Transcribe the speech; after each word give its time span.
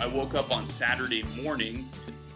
I 0.00 0.06
woke 0.06 0.34
up 0.34 0.50
on 0.50 0.66
Saturday 0.66 1.22
morning. 1.42 1.88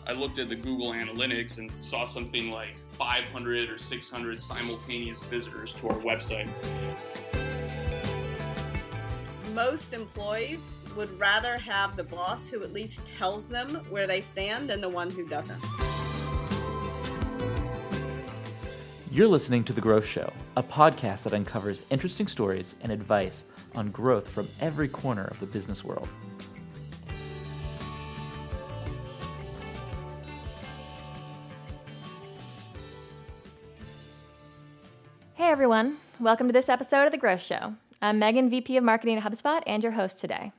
I 0.06 0.12
looked 0.12 0.38
at 0.38 0.48
the 0.48 0.54
Google 0.54 0.92
Analytics 0.92 1.58
and 1.58 1.70
saw 1.82 2.04
something 2.04 2.50
like 2.50 2.74
500 2.92 3.68
or 3.68 3.78
600 3.78 4.40
simultaneous 4.40 5.18
visitors 5.24 5.72
to 5.74 5.88
our 5.88 5.96
website. 5.96 6.48
Most 9.54 9.92
employees 9.92 10.84
would 10.96 11.18
rather 11.18 11.58
have 11.58 11.96
the 11.96 12.04
boss 12.04 12.48
who 12.48 12.62
at 12.62 12.72
least 12.72 13.06
tells 13.06 13.48
them 13.48 13.68
where 13.90 14.06
they 14.06 14.20
stand 14.20 14.70
than 14.70 14.80
the 14.80 14.88
one 14.88 15.10
who 15.10 15.26
doesn't. 15.26 15.62
You're 19.10 19.26
listening 19.26 19.64
to 19.64 19.72
The 19.72 19.80
Growth 19.80 20.06
Show, 20.06 20.32
a 20.56 20.62
podcast 20.62 21.24
that 21.24 21.32
uncovers 21.34 21.82
interesting 21.90 22.28
stories 22.28 22.76
and 22.82 22.92
advice 22.92 23.42
on 23.74 23.90
growth 23.90 24.28
from 24.28 24.46
every 24.60 24.86
corner 24.86 25.24
of 25.24 25.40
the 25.40 25.46
business 25.46 25.82
world. 25.82 26.08
Everyone, 35.58 35.96
welcome 36.20 36.46
to 36.46 36.52
this 36.52 36.68
episode 36.68 37.06
of 37.06 37.10
The 37.10 37.18
Growth 37.18 37.42
Show. 37.42 37.74
I'm 38.00 38.20
Megan, 38.20 38.48
VP 38.48 38.76
of 38.76 38.84
Marketing 38.84 39.18
at 39.18 39.24
HubSpot, 39.24 39.60
and 39.66 39.82
your 39.82 39.90
host 39.90 40.20
today. 40.20 40.52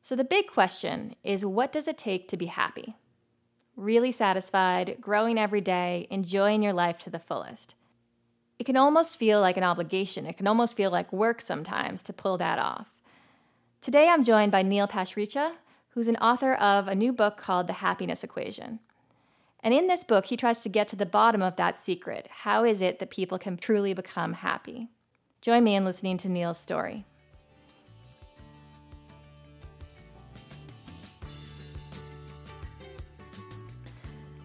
So, 0.00 0.16
the 0.16 0.24
big 0.24 0.46
question 0.46 1.14
is 1.22 1.44
what 1.44 1.70
does 1.70 1.86
it 1.86 1.98
take 1.98 2.26
to 2.28 2.38
be 2.38 2.46
happy? 2.46 2.94
Really 3.76 4.10
satisfied, 4.10 4.96
growing 4.98 5.36
every 5.36 5.60
day, 5.60 6.06
enjoying 6.08 6.62
your 6.62 6.72
life 6.72 6.96
to 7.00 7.10
the 7.10 7.18
fullest 7.18 7.74
it 8.58 8.64
can 8.64 8.78
almost 8.78 9.18
feel 9.18 9.42
like 9.42 9.58
an 9.58 9.62
obligation. 9.62 10.24
It 10.24 10.38
can 10.38 10.46
almost 10.46 10.74
feel 10.74 10.90
like 10.90 11.12
work 11.12 11.42
sometimes 11.42 12.00
to 12.04 12.14
pull 12.14 12.38
that 12.38 12.58
off. 12.58 12.88
Today 13.82 14.08
I'm 14.08 14.24
joined 14.24 14.52
by 14.52 14.62
Neil 14.62 14.88
Pasricha, 14.88 15.52
who's 15.90 16.08
an 16.08 16.16
author 16.16 16.54
of 16.54 16.88
a 16.88 16.94
new 16.94 17.12
book 17.12 17.36
called 17.36 17.66
The 17.66 17.74
Happiness 17.74 18.24
Equation. 18.24 18.80
And 19.62 19.74
in 19.74 19.88
this 19.88 20.04
book, 20.04 20.26
he 20.26 20.36
tries 20.36 20.62
to 20.62 20.68
get 20.68 20.88
to 20.88 20.96
the 20.96 21.06
bottom 21.06 21.42
of 21.42 21.56
that 21.56 21.76
secret. 21.76 22.28
How 22.30 22.64
is 22.64 22.80
it 22.80 22.98
that 22.98 23.10
people 23.10 23.38
can 23.38 23.56
truly 23.56 23.92
become 23.92 24.32
happy? 24.32 24.88
Join 25.42 25.64
me 25.64 25.74
in 25.74 25.84
listening 25.84 26.16
to 26.18 26.28
Neil's 26.28 26.58
story. 26.58 27.04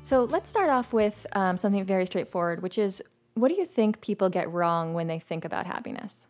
So 0.04 0.24
let's 0.26 0.50
start 0.50 0.70
off 0.70 0.94
with 0.94 1.26
um, 1.34 1.58
something 1.58 1.84
very 1.84 2.06
straightforward, 2.06 2.62
which 2.62 2.78
is 2.78 3.02
what 3.34 3.48
do 3.48 3.56
you 3.56 3.66
think 3.66 4.02
people 4.02 4.30
get 4.30 4.52
wrong 4.52 4.94
when 4.94 5.08
they 5.08 5.20
think 5.20 5.44
about 5.44 5.66
happiness? 5.66 6.28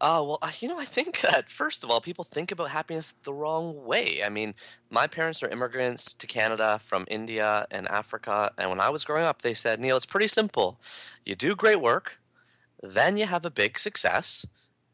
Uh, 0.00 0.22
well, 0.26 0.38
you 0.60 0.68
know, 0.68 0.78
I 0.78 0.84
think 0.84 1.20
that 1.22 1.50
first 1.62 1.82
of 1.82 1.90
all, 1.90 2.00
people 2.00 2.24
think 2.24 2.52
about 2.52 2.70
happiness 2.70 3.14
the 3.22 3.32
wrong 3.32 3.84
way. 3.84 4.22
I 4.24 4.28
mean, 4.28 4.54
my 4.90 5.06
parents 5.06 5.42
are 5.42 5.48
immigrants 5.48 6.12
to 6.14 6.26
Canada 6.26 6.78
from 6.82 7.06
India 7.08 7.66
and 7.70 7.88
Africa, 7.88 8.52
and 8.58 8.70
when 8.70 8.80
I 8.80 8.90
was 8.90 9.04
growing 9.04 9.24
up, 9.24 9.42
they 9.42 9.54
said, 9.54 9.80
Neil, 9.80 9.96
it's 9.96 10.06
pretty 10.06 10.28
simple. 10.28 10.80
You 11.24 11.34
do 11.34 11.54
great 11.56 11.80
work, 11.80 12.18
then 12.82 13.16
you 13.16 13.26
have 13.26 13.44
a 13.44 13.50
big 13.50 13.78
success, 13.78 14.44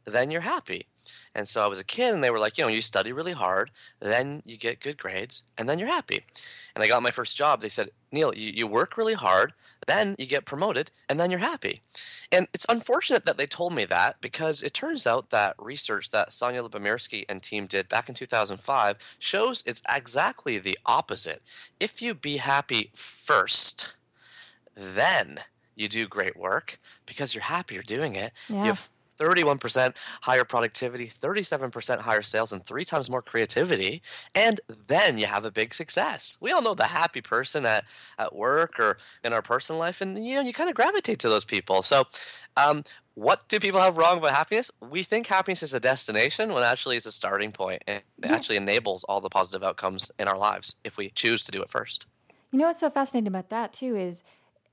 then 0.05 0.31
you're 0.31 0.43
happy. 0.43 0.87
And 1.35 1.49
so 1.49 1.63
I 1.63 1.67
was 1.67 1.81
a 1.81 1.85
kid, 1.85 2.15
and 2.15 2.23
they 2.23 2.31
were 2.31 2.39
like, 2.39 2.59
you 2.59 2.65
know, 2.65 2.69
you 2.69 2.83
study 2.83 3.13
really 3.13 3.33
hard, 3.33 3.71
then 4.01 4.43
you 4.45 4.57
get 4.57 4.81
good 4.81 4.99
grades, 4.99 5.43
and 5.57 5.69
then 5.69 5.79
you're 5.79 5.89
happy. 5.89 6.25
And 6.75 6.83
I 6.83 6.89
got 6.89 7.03
my 7.03 7.11
first 7.11 7.37
job. 7.37 7.61
They 7.61 7.69
said, 7.69 7.91
Neil, 8.11 8.35
you, 8.35 8.53
you 8.53 8.67
work 8.67 8.97
really 8.97 9.15
hard, 9.15 9.53
then 9.87 10.15
you 10.19 10.27
get 10.27 10.45
promoted, 10.45 10.91
and 11.09 11.19
then 11.19 11.31
you're 11.31 11.41
happy. 11.41 11.81
And 12.31 12.49
it's 12.55 12.67
unfortunate 12.69 13.25
that 13.27 13.37
they 13.39 13.47
told 13.47 13.75
me 13.75 13.85
that 13.87 14.21
because 14.21 14.63
it 14.63 14.75
turns 14.75 15.07
out 15.07 15.31
that 15.31 15.55
research 15.59 16.11
that 16.11 16.31
Sonja 16.31 16.69
Lyubomirsky 16.69 17.25
and 17.29 17.43
team 17.43 17.67
did 17.67 17.89
back 17.89 18.09
in 18.09 18.15
2005 18.15 18.97
shows 19.19 19.63
it's 19.67 19.83
exactly 19.89 20.59
the 20.59 20.79
opposite. 20.87 21.43
If 21.81 22.01
you 22.01 22.15
be 22.15 22.37
happy 22.39 22.91
first, 22.95 23.95
then 24.75 25.41
you 25.75 25.89
do 25.89 26.07
great 26.07 26.37
work 26.37 26.79
because 27.07 27.35
you're 27.35 27.43
happy 27.43 27.75
you're 27.75 27.83
doing 27.83 28.15
it. 28.15 28.33
Yeah. 28.49 28.57
You 28.57 28.65
have 28.65 28.89
31% 29.19 29.95
higher 30.23 30.45
productivity, 30.45 31.09
37% 31.21 32.01
higher 32.01 32.23
sales, 32.23 32.53
and 32.53 32.65
three 32.67 32.85
times 32.85 33.11
more 33.11 33.23
creativity. 33.23 34.03
And 34.35 34.61
then 34.89 35.19
you 35.19 35.27
have 35.27 35.45
a 35.45 35.51
big 35.51 35.75
success. 35.75 36.37
We 36.41 36.53
all 36.53 36.63
know 36.63 36.75
the 36.75 36.85
happy 36.85 37.21
person 37.21 37.67
at, 37.67 37.85
at 38.19 38.35
work 38.35 38.79
or 38.81 38.99
in 39.25 39.33
our 39.33 39.43
personal 39.43 39.79
life, 39.79 40.01
and 40.01 40.25
you 40.25 40.35
know, 40.35 40.41
you 40.43 40.53
kind 40.53 40.69
of 40.71 40.75
gravitate 40.77 41.19
to 41.21 41.29
those 41.29 41.45
people. 41.45 41.83
So, 41.83 42.05
um, 42.57 42.85
what 43.15 43.49
do 43.49 43.61
people 43.61 43.81
have 43.81 43.97
wrong 43.99 44.19
about 44.19 44.31
happiness? 44.33 44.71
We 44.81 45.03
think 45.03 45.27
happiness 45.27 45.63
is 45.63 45.75
a 45.75 45.81
destination 45.81 46.53
when 46.53 46.63
actually 46.63 46.97
it's 46.97 47.07
a 47.07 47.13
starting 47.13 47.53
point 47.53 47.83
and 47.87 48.03
it 48.23 48.31
Yeah. 48.31 48.37
actually 48.37 48.57
enables 48.57 49.05
all 49.05 49.21
the 49.21 49.29
positive 49.29 49.63
outcomes 49.63 50.11
in 50.19 50.29
our 50.29 50.39
lives 50.39 50.77
if 50.83 50.97
we 50.97 51.11
choose 51.11 51.45
to 51.45 51.53
do 51.53 51.63
it 51.63 51.69
first. 51.69 52.07
You 52.51 52.59
know 52.59 52.67
what's 52.67 52.81
so 52.81 52.91
fascinating 52.91 53.29
about 53.29 53.51
that 53.51 53.73
too 53.73 53.97
is 53.97 54.23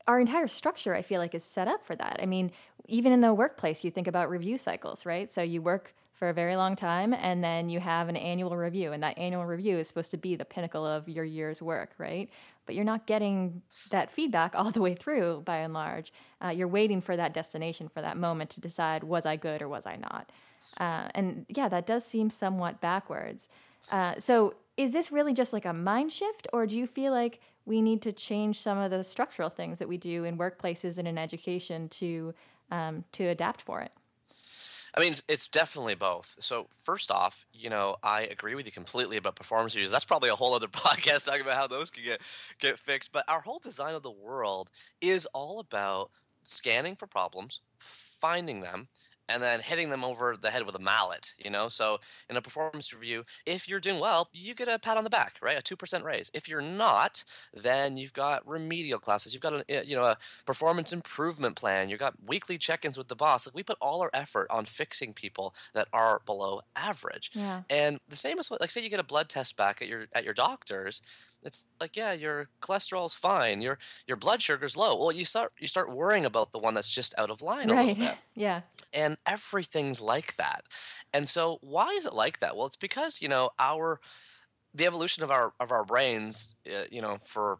our 0.07 0.19
entire 0.19 0.47
structure 0.47 0.95
I 0.95 1.01
feel 1.01 1.19
like 1.19 1.35
is 1.35 1.43
set 1.43 1.67
up 1.67 1.85
for 1.85 1.95
that. 1.95 2.19
I 2.21 2.25
mean, 2.25 2.51
even 2.89 3.11
in 3.11 3.21
the 3.21 3.33
workplace 3.33 3.83
you 3.83 3.91
think 3.91 4.07
about 4.07 4.29
review 4.29 4.57
cycles, 4.57 5.05
right? 5.05 5.29
So 5.29 5.41
you 5.41 5.61
work 5.61 5.93
for 6.13 6.27
a 6.27 6.33
very 6.33 6.57
long 6.57 6.75
time 6.75 7.13
and 7.13 7.41
then 7.41 7.69
you 7.69 7.79
have 7.79 8.09
an 8.09 8.17
annual 8.17 8.57
review 8.57 8.91
and 8.91 9.01
that 9.01 9.17
annual 9.17 9.45
review 9.45 9.77
is 9.77 9.87
supposed 9.87 10.11
to 10.11 10.17
be 10.17 10.35
the 10.35 10.43
pinnacle 10.43 10.85
of 10.85 11.07
your 11.07 11.23
year's 11.23 11.61
work, 11.61 11.91
right? 11.97 12.29
But 12.65 12.75
you're 12.75 12.83
not 12.83 13.07
getting 13.07 13.61
that 13.89 14.11
feedback 14.11 14.53
all 14.57 14.69
the 14.69 14.81
way 14.81 14.95
through 14.95 15.43
by 15.45 15.57
and 15.57 15.73
large. 15.73 16.11
Uh, 16.43 16.49
you're 16.49 16.67
waiting 16.67 16.99
for 16.99 17.15
that 17.15 17.33
destination 17.33 17.87
for 17.87 18.01
that 18.01 18.17
moment 18.17 18.49
to 18.51 18.61
decide 18.61 19.03
was 19.03 19.25
I 19.25 19.37
good 19.37 19.61
or 19.61 19.69
was 19.69 19.85
I 19.85 19.95
not? 19.95 20.29
Uh, 20.77 21.07
and 21.15 21.45
yeah, 21.47 21.69
that 21.69 21.87
does 21.87 22.03
seem 22.05 22.29
somewhat 22.29 22.81
backwards. 22.81 23.47
Uh, 23.89 24.15
so 24.19 24.55
is 24.75 24.91
this 24.91 25.11
really 25.11 25.33
just 25.33 25.53
like 25.53 25.65
a 25.65 25.73
mind 25.73 26.11
shift, 26.11 26.47
or 26.53 26.65
do 26.65 26.77
you 26.77 26.85
feel 26.85 27.11
like 27.11 27.39
we 27.65 27.81
need 27.81 28.01
to 28.01 28.11
change 28.11 28.59
some 28.59 28.77
of 28.77 28.91
the 28.91 29.03
structural 29.03 29.49
things 29.49 29.79
that 29.79 29.87
we 29.87 29.97
do 29.97 30.23
in 30.23 30.37
workplaces 30.37 30.97
and 30.97 31.07
in 31.07 31.17
education 31.17 31.87
to 31.89 32.33
um, 32.71 33.03
to 33.13 33.25
adapt 33.25 33.61
for 33.61 33.81
it? 33.81 33.91
I 34.95 34.99
mean, 34.99 35.13
it's- 35.13 35.47
definitely 35.47 35.95
both. 35.95 36.35
So, 36.39 36.67
first 36.71 37.11
off, 37.11 37.45
you 37.53 37.69
know, 37.69 37.97
I 38.03 38.21
agree 38.23 38.55
with 38.55 38.65
you 38.65 38.71
completely 38.71 39.17
about 39.17 39.35
performance 39.35 39.75
reviews. 39.75 39.91
That's 39.91 40.05
probably 40.05 40.29
a 40.29 40.35
whole 40.35 40.53
other 40.53 40.67
podcast 40.67 41.25
talking 41.25 41.41
about 41.41 41.57
how 41.57 41.67
those 41.67 41.89
can 41.91 42.03
get 42.03 42.21
get 42.59 42.79
fixed. 42.79 43.11
But 43.11 43.23
our 43.27 43.41
whole 43.41 43.59
design 43.59 43.95
of 43.95 44.03
the 44.03 44.11
world 44.11 44.71
is 45.01 45.25
all 45.27 45.59
about 45.59 46.11
scanning 46.43 46.95
for 46.95 47.07
problems, 47.07 47.59
finding 47.77 48.61
them, 48.61 48.87
and 49.29 49.41
then 49.41 49.59
hitting 49.61 49.89
them 49.89 50.03
over 50.03 50.35
the 50.35 50.49
head 50.49 50.65
with 50.65 50.75
a 50.75 50.79
mallet. 50.79 51.33
You 51.43 51.51
know, 51.51 51.69
so 51.69 51.99
in 52.29 52.35
a 52.35 52.41
performance 52.41 52.93
review, 52.93 53.23
if 53.45 53.69
you're 53.69 53.79
doing 53.79 53.99
well, 53.99 54.29
you 54.33 54.53
get 54.55 54.67
a 54.67 54.79
pat 54.79 54.97
on 54.97 55.03
the 55.03 55.09
back, 55.09 55.37
right? 55.41 55.57
A 55.57 55.61
two 55.61 55.75
percent 55.75 56.03
raise. 56.03 56.31
If 56.33 56.49
you're 56.49 56.61
not, 56.61 57.23
then 57.53 57.95
you've 57.95 58.13
got 58.13 58.47
remedial 58.47 58.99
classes. 58.99 59.33
You've 59.33 59.43
got 59.43 59.53
a 59.53 59.65
eh, 59.69 59.83
you 59.85 59.95
know 59.95 60.03
a 60.03 60.17
performance 60.45 60.91
improvement 60.91 61.55
plan. 61.55 61.89
You've 61.89 61.99
got 61.99 62.15
weekly 62.25 62.57
check-ins 62.57 62.97
with 62.97 63.07
the 63.07 63.15
boss. 63.15 63.47
Like 63.47 63.55
we 63.55 63.63
put 63.63 63.77
all 63.81 64.01
our 64.01 64.09
effort 64.13 64.47
on 64.49 64.65
fixing 64.65 65.13
people 65.13 65.55
that 65.73 65.87
are 65.93 66.21
below 66.25 66.61
average. 66.75 67.31
Yeah. 67.33 67.61
And 67.69 67.99
the 68.07 68.15
same 68.15 68.39
as 68.39 68.49
what, 68.49 68.61
like, 68.61 68.71
say 68.71 68.81
you 68.81 68.89
get 68.89 68.99
a 68.99 69.03
blood 69.03 69.29
test 69.29 69.55
back 69.55 69.81
at 69.81 69.87
your 69.87 70.07
at 70.13 70.23
your 70.25 70.33
doctor's. 70.33 71.01
It's 71.43 71.67
like, 71.79 71.95
yeah, 71.95 72.11
your 72.13 72.47
cholesterol's 72.61 73.13
fine. 73.13 73.61
Your 73.61 73.77
your 74.07 74.17
blood 74.17 74.41
sugar's 74.41 74.75
low. 74.75 74.97
Well, 74.97 75.11
you 75.11 75.25
start 75.25 75.53
you 75.59 75.67
start 75.67 75.93
worrying 75.95 76.25
about 76.25 76.51
the 76.51 76.59
one 76.59 76.73
that's 76.73 76.89
just 76.89 77.13
out 77.17 77.29
of 77.29 77.41
line 77.41 77.69
a 77.69 77.75
little 77.75 77.95
bit 77.95 78.17
yeah. 78.35 78.61
and 78.93 79.17
everything's 79.25 80.01
like 80.01 80.35
that 80.37 80.63
and 81.13 81.27
so 81.27 81.57
why 81.61 81.87
is 81.89 82.05
it 82.05 82.13
like 82.13 82.39
that 82.39 82.55
well 82.55 82.67
it's 82.67 82.75
because 82.75 83.21
you 83.21 83.27
know 83.27 83.49
our 83.59 83.99
the 84.73 84.85
evolution 84.85 85.23
of 85.23 85.31
our 85.31 85.53
of 85.59 85.71
our 85.71 85.83
brains 85.83 86.55
uh, 86.67 86.83
you 86.91 87.01
know 87.01 87.17
for 87.17 87.59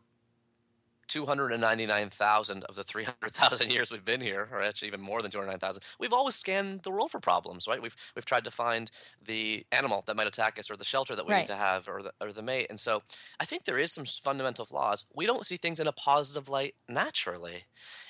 299,000 1.10 2.64
of 2.66 2.76
the 2.76 2.84
300,000 2.84 3.72
years 3.74 3.92
we've 3.92 4.06
been 4.06 4.22
here, 4.22 4.50
or 4.52 4.62
actually 4.62 4.88
even 4.88 5.02
more 5.02 5.22
than 5.22 5.32
209,000, 5.32 5.84
we've 6.00 6.14
always 6.14 6.36
scanned 6.36 6.84
the 6.84 6.92
world 6.92 7.12
for 7.12 7.20
problems, 7.20 7.68
right? 7.68 7.82
We've 7.82 7.96
we've 8.16 8.26
tried 8.26 8.46
to 8.46 8.52
find 8.52 8.92
the 9.22 9.66
animal 9.72 10.04
that 10.08 10.16
might 10.16 10.28
attack 10.28 10.60
us, 10.60 10.72
or 10.72 10.78
the 10.78 10.86
shelter 10.86 11.16
that 11.16 11.26
we 11.26 11.34
Right. 11.34 11.36
need 11.36 11.48
to 11.48 11.56
have, 11.56 11.88
or 11.90 12.04
the 12.04 12.14
or 12.22 12.32
the 12.34 12.44
mate. 12.44 12.68
And 12.70 12.80
so, 12.80 13.02
I 13.40 13.46
think 13.46 13.66
there 13.66 13.80
is 13.80 13.92
some 13.94 14.06
fundamental 14.06 14.66
flaws. 14.66 15.06
We 15.16 15.26
don't 15.26 15.46
see 15.46 15.58
things 15.58 15.80
in 15.80 15.88
a 15.88 15.92
positive 15.94 16.48
light 16.50 16.76
naturally. 16.88 17.66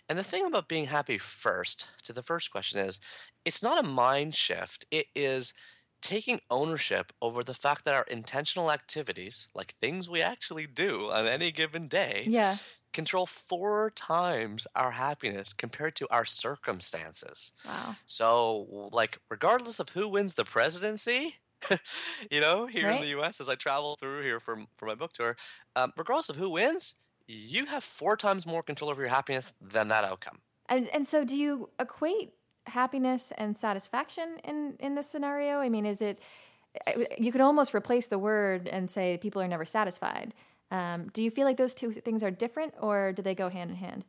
And 0.07 0.17
the 0.17 0.23
thing 0.23 0.45
about 0.45 0.67
being 0.67 0.85
happy 0.85 1.17
first, 1.17 1.87
to 2.03 2.13
the 2.13 2.23
first 2.23 2.51
question 2.51 2.79
is, 2.79 2.99
it's 3.45 3.63
not 3.63 3.83
a 3.83 3.87
mind 3.87 4.35
shift. 4.35 4.85
It 4.91 5.07
is 5.15 5.53
taking 6.01 6.39
ownership 6.49 7.11
over 7.21 7.43
the 7.43 7.53
fact 7.53 7.83
that 7.85 7.93
our 7.93 8.05
intentional 8.09 8.71
activities, 8.71 9.47
like 9.53 9.75
things 9.81 10.09
we 10.09 10.21
actually 10.21 10.65
do 10.67 11.11
on 11.11 11.27
any 11.27 11.51
given 11.51 11.87
day, 11.87 12.31
Yeah. 12.31 12.59
Control 12.99 13.25
four 13.25 13.91
times 13.95 14.67
our 14.75 14.91
happiness 14.91 15.53
compared 15.53 15.95
to 15.95 16.05
our 16.11 16.25
circumstances. 16.25 17.53
Wow. 17.65 17.95
So, 18.05 18.89
like, 18.91 19.19
regardless 19.29 19.79
of 19.79 19.87
who 19.87 20.09
wins 20.09 20.33
the 20.33 20.43
presidency, 20.43 21.35
you 22.29 22.41
know, 22.41 22.65
here 22.65 22.89
in 22.89 22.99
the 22.99 23.07
U.S. 23.19 23.39
as 23.39 23.47
I 23.47 23.55
travel 23.55 23.95
through 23.97 24.23
here 24.23 24.41
for 24.41 24.57
for 24.77 24.85
my 24.85 24.95
book 24.95 25.13
tour, 25.13 25.37
um, 25.77 25.93
regardless 25.97 26.27
of 26.27 26.35
who 26.35 26.51
wins, 26.51 26.95
you 27.25 27.67
have 27.67 27.85
four 27.85 28.17
times 28.17 28.45
more 28.45 28.63
control 28.63 28.91
over 28.91 29.01
your 29.01 29.09
happiness 29.09 29.53
than 29.61 29.87
that 29.87 30.03
outcome. 30.03 30.39
And 30.67 30.89
and 30.89 31.07
so 31.07 31.23
do 31.23 31.37
you 31.37 31.69
equate 31.79 32.33
happiness 32.67 33.31
and 33.37 33.55
satisfaction 33.55 34.39
in 34.43 34.75
in 34.81 34.95
this 34.95 35.09
scenario? 35.09 35.59
I 35.59 35.69
mean, 35.69 35.85
is 35.85 36.01
it 36.01 36.19
you 37.17 37.31
could 37.31 37.41
almost 37.41 37.73
replace 37.73 38.07
the 38.07 38.19
word 38.19 38.67
and 38.67 38.89
say 38.89 39.17
people 39.21 39.41
are 39.41 39.47
never 39.47 39.65
satisfied. 39.65 40.33
Um, 40.71 41.09
do 41.13 41.23
you 41.23 41.31
feel 41.31 41.45
like 41.45 41.57
those 41.57 41.73
two 41.73 41.91
things 41.91 42.23
are 42.23 42.31
different, 42.31 42.73
or 42.79 43.11
do 43.11 43.21
they 43.21 43.35
go 43.35 43.49
hand 43.49 43.71
in 43.71 43.77
hand? 43.77 44.05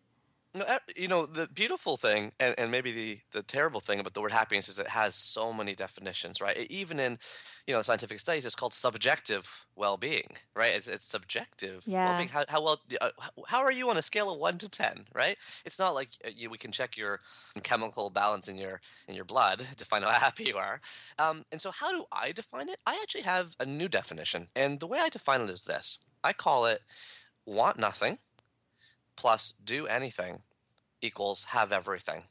No, 0.52 0.64
uh, 0.64 0.78
You 0.96 1.06
know, 1.06 1.26
the 1.26 1.46
beautiful 1.46 1.96
thing, 1.96 2.32
and, 2.40 2.56
and 2.58 2.72
maybe 2.72 2.90
the, 2.90 3.20
the 3.30 3.42
terrible 3.44 3.78
thing 3.78 4.00
about 4.00 4.14
the 4.14 4.20
word 4.20 4.32
happiness 4.32 4.68
is 4.68 4.80
it 4.80 4.88
has 4.88 5.14
so 5.14 5.52
many 5.52 5.76
definitions, 5.76 6.40
right? 6.40 6.56
Even 6.68 6.98
in, 6.98 7.18
you 7.68 7.74
know, 7.74 7.82
scientific 7.82 8.18
studies, 8.18 8.44
it's 8.44 8.56
called 8.56 8.74
subjective 8.74 9.64
well-being, 9.76 10.36
right? 10.56 10.74
It's, 10.74 10.88
it's 10.88 11.04
subjective 11.04 11.86
Yeah. 11.86 12.02
well-being. 12.02 12.30
How, 12.30 12.44
how 12.48 12.64
well, 12.64 12.82
uh, 13.00 13.10
how 13.46 13.60
are 13.60 13.70
you 13.70 13.90
on 13.90 13.96
a 13.96 14.02
scale 14.02 14.28
of 14.32 14.40
one 14.40 14.58
to 14.58 14.68
ten, 14.68 15.06
right? 15.14 15.36
It's 15.64 15.78
not 15.78 15.94
like 15.94 16.10
uh, 16.24 16.30
you, 16.34 16.50
we 16.50 16.58
can 16.58 16.72
check 16.72 16.96
your 16.96 17.20
chemical 17.62 18.10
balance 18.10 18.48
in 18.48 18.56
your 18.58 18.80
in 19.06 19.14
your 19.14 19.24
blood 19.24 19.60
to 19.76 19.84
find 19.84 20.04
out 20.04 20.12
how 20.14 20.18
happy 20.18 20.44
you 20.44 20.56
are. 20.56 20.80
Um, 21.20 21.44
and 21.52 21.60
so, 21.62 21.70
how 21.70 21.92
do 21.92 22.06
I 22.10 22.32
define 22.32 22.68
it? 22.68 22.82
I 22.86 22.98
actually 23.02 23.22
have 23.22 23.54
a 23.60 23.66
new 23.66 23.88
definition, 23.88 24.48
and 24.56 24.80
the 24.80 24.88
way 24.88 24.98
I 24.98 25.10
define 25.10 25.42
it 25.42 25.50
is 25.50 25.62
this: 25.64 25.98
I 26.24 26.32
call 26.32 26.66
it 26.66 26.80
want 27.46 27.78
nothing 27.78 28.18
plus 29.20 29.52
do 29.62 29.86
anything 29.86 30.42
equals 31.02 31.44
have 31.56 31.72
everything. 31.72 32.22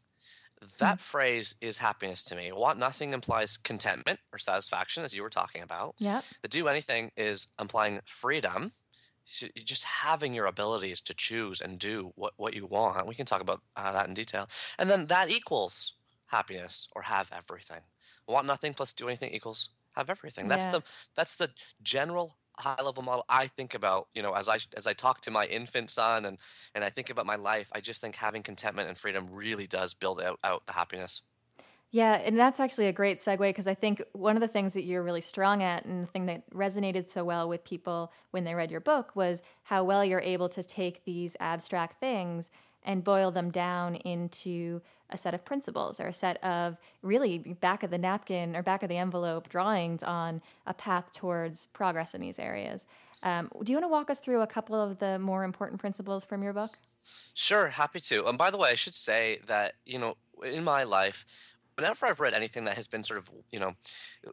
That 0.79 0.99
phrase 0.99 1.55
is 1.61 1.77
happiness 1.77 2.23
to 2.25 2.35
me. 2.35 2.51
Want 2.51 2.79
nothing 2.79 3.13
implies 3.13 3.55
contentment 3.57 4.19
or 4.33 4.39
satisfaction, 4.39 5.03
as 5.03 5.13
you 5.15 5.21
were 5.23 5.29
talking 5.29 5.61
about. 5.61 5.95
Yep. 5.99 6.23
The 6.41 6.47
do 6.49 6.67
anything 6.67 7.11
is 7.15 7.47
implying 7.59 7.99
freedom. 8.05 8.73
So 9.23 9.47
Just 9.73 9.83
having 9.83 10.33
your 10.33 10.47
abilities 10.47 10.99
to 11.01 11.13
choose 11.13 11.61
and 11.61 11.77
do 11.79 12.11
what, 12.15 12.33
what 12.37 12.53
you 12.55 12.65
want. 12.65 13.07
We 13.07 13.15
can 13.15 13.25
talk 13.27 13.41
about 13.41 13.61
uh, 13.75 13.91
that 13.93 14.07
in 14.07 14.13
detail. 14.13 14.49
And 14.79 14.89
then 14.89 15.05
that 15.07 15.29
equals 15.29 15.93
happiness 16.25 16.87
or 16.95 17.03
have 17.03 17.29
everything. 17.31 17.81
Want 18.27 18.47
nothing 18.47 18.73
plus 18.73 18.91
do 18.93 19.07
anything 19.07 19.31
equals 19.31 19.69
have 19.95 20.09
everything. 20.09 20.47
That's 20.47 20.65
Yeah. 20.65 20.71
the 20.73 20.81
that's 21.15 21.35
the 21.35 21.49
general 21.81 22.37
high 22.59 22.81
level 22.83 23.03
model 23.03 23.25
I 23.29 23.47
think 23.47 23.73
about, 23.73 24.07
you 24.13 24.21
know, 24.21 24.33
as 24.33 24.49
I 24.49 24.57
as 24.75 24.87
I 24.87 24.93
talk 24.93 25.21
to 25.21 25.31
my 25.31 25.45
infant 25.45 25.89
son 25.89 26.25
and 26.25 26.37
and 26.75 26.83
I 26.83 26.89
think 26.89 27.09
about 27.09 27.25
my 27.25 27.35
life, 27.35 27.69
I 27.73 27.81
just 27.81 28.01
think 28.01 28.15
having 28.15 28.43
contentment 28.43 28.89
and 28.89 28.97
freedom 28.97 29.27
really 29.31 29.67
does 29.67 29.93
build 29.93 30.21
out, 30.21 30.39
out 30.43 30.65
the 30.65 30.73
happiness. 30.73 31.21
Yeah, 31.91 32.13
and 32.13 32.37
that's 32.37 32.59
actually 32.59 32.85
a 32.85 32.93
great 32.93 33.17
segue 33.17 33.39
because 33.39 33.65
I 33.65 33.73
think 33.73 34.03
one 34.13 34.37
of 34.37 34.41
the 34.41 34.47
things 34.47 34.73
that 34.73 34.83
you're 34.83 35.01
really 35.01 35.21
strong 35.21 35.63
at 35.63 35.85
and 35.85 36.03
the 36.03 36.11
thing 36.11 36.27
that 36.27 36.47
resonated 36.51 37.09
so 37.09 37.23
well 37.23 37.49
with 37.49 37.63
people 37.63 38.11
when 38.29 38.43
they 38.43 38.53
read 38.53 38.69
your 38.69 38.79
book 38.79 39.15
was 39.15 39.41
how 39.63 39.83
well 39.83 40.05
you're 40.05 40.19
able 40.19 40.49
to 40.49 40.63
take 40.63 41.03
these 41.05 41.35
abstract 41.39 41.99
things 41.99 42.51
and 42.83 43.03
boil 43.03 43.31
them 43.31 43.51
down 43.51 43.95
into 43.95 44.81
a 45.09 45.17
set 45.17 45.33
of 45.33 45.43
principles 45.43 45.99
or 45.99 46.07
a 46.07 46.13
set 46.13 46.41
of 46.43 46.77
really 47.01 47.39
back 47.39 47.83
of 47.83 47.89
the 47.89 47.97
napkin 47.97 48.55
or 48.55 48.61
back 48.61 48.83
of 48.83 48.89
the 48.89 48.97
envelope 48.97 49.49
drawings 49.49 50.03
on 50.03 50.41
a 50.67 50.73
path 50.73 51.11
towards 51.13 51.65
progress 51.67 52.13
in 52.13 52.21
these 52.21 52.39
areas. 52.39 52.85
Um, 53.23 53.49
do 53.63 53.71
you 53.71 53.77
want 53.77 53.85
to 53.85 53.91
walk 53.91 54.09
us 54.09 54.19
through 54.19 54.41
a 54.41 54.47
couple 54.47 54.79
of 54.79 54.99
the 54.99 55.19
more 55.19 55.43
important 55.43 55.79
principles 55.79 56.23
from 56.23 56.43
your 56.43 56.53
book? 56.53 56.77
Sure, 57.33 57.67
happy 57.67 57.99
to. 58.01 58.27
And 58.27 58.37
by 58.37 58.51
the 58.51 58.57
way, 58.57 58.69
I 58.69 58.75
should 58.75 58.95
say 58.95 59.39
that, 59.47 59.73
you 59.85 59.99
know, 59.99 60.15
in 60.43 60.63
my 60.63 60.83
life, 60.83 61.25
whenever 61.81 62.05
I've 62.05 62.19
read 62.19 62.33
anything 62.33 62.65
that 62.65 62.75
has 62.75 62.87
been 62.87 63.03
sort 63.03 63.19
of, 63.19 63.29
you 63.51 63.59
know, 63.59 63.73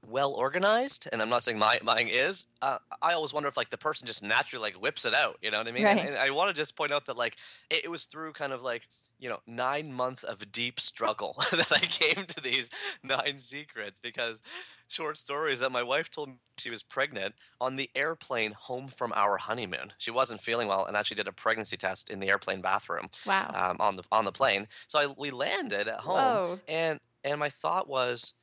well 0.07 0.33
organized, 0.33 1.09
and 1.13 1.23
I'm 1.23 1.29
not 1.29 1.43
saying 1.43 1.59
my 1.59 1.79
mine 1.83 2.09
is, 2.09 2.47
uh, 2.63 2.79
I 3.03 3.13
always 3.13 3.33
wonder 3.33 3.49
if 3.49 3.57
like 3.57 3.71
the 3.71 3.79
person 3.79 4.07
just 4.07 4.23
naturally 4.23 4.63
like 4.63 4.75
whips 4.81 5.05
it 5.05 5.15
out, 5.15 5.39
you 5.43 5.51
know 5.51 5.59
what 5.59 5.69
I 5.69 5.73
mean? 5.73 5.89
And, 5.89 6.01
and 6.01 6.17
I 6.17 6.31
want 6.31 6.49
to 6.51 6.55
just 6.55 6.77
point 6.77 6.93
out 6.93 7.07
that 7.07 7.17
like 7.17 7.37
it, 7.71 7.85
it 7.85 7.91
was 7.91 8.05
through 8.05 8.33
kind 8.33 8.53
of 8.53 8.63
like, 8.63 8.89
you 9.19 9.29
know, 9.29 9.41
nine 9.47 9.93
months 9.93 10.23
of 10.23 10.53
deep 10.53 10.79
struggle 10.79 11.35
that 11.53 11.73
I 11.73 11.79
came 11.81 12.27
to 12.27 12.41
these 12.41 12.71
nine 13.03 13.39
secrets 13.39 13.99
because 13.99 14.43
short 14.89 15.17
stories 15.17 15.61
that 15.61 15.73
my 15.73 15.83
wife 15.83 16.11
told 16.11 16.29
me 16.29 16.35
she 16.59 16.71
was 16.71 16.83
pregnant 16.83 17.35
on 17.61 17.77
the 17.77 17.91
airplane 17.95 18.53
home 18.53 18.89
from 18.89 19.13
our 19.15 19.37
honeymoon. 19.37 19.93
She 19.99 20.11
wasn't 20.11 20.41
feeling 20.41 20.69
well 20.69 20.85
and 20.87 20.97
actually 20.97 21.17
did 21.17 21.29
a 21.29 21.33
pregnancy 21.33 21.77
test 21.77 22.11
in 22.11 22.21
the 22.21 22.29
airplane 22.29 22.61
bathroom 22.61 23.07
Wow. 23.25 23.51
um, 23.55 23.77
on 23.81 23.97
the 23.97 24.03
on 24.13 24.25
the 24.25 24.33
plane. 24.33 24.67
So 24.87 24.99
I, 24.99 25.15
we 25.17 25.31
landed 25.31 25.89
at 25.89 26.01
home, 26.01 26.41
Whoa. 26.43 26.61
and 26.69 27.01
and 27.27 27.39
my 27.41 27.51
thought 27.51 27.89
was, 27.89 28.35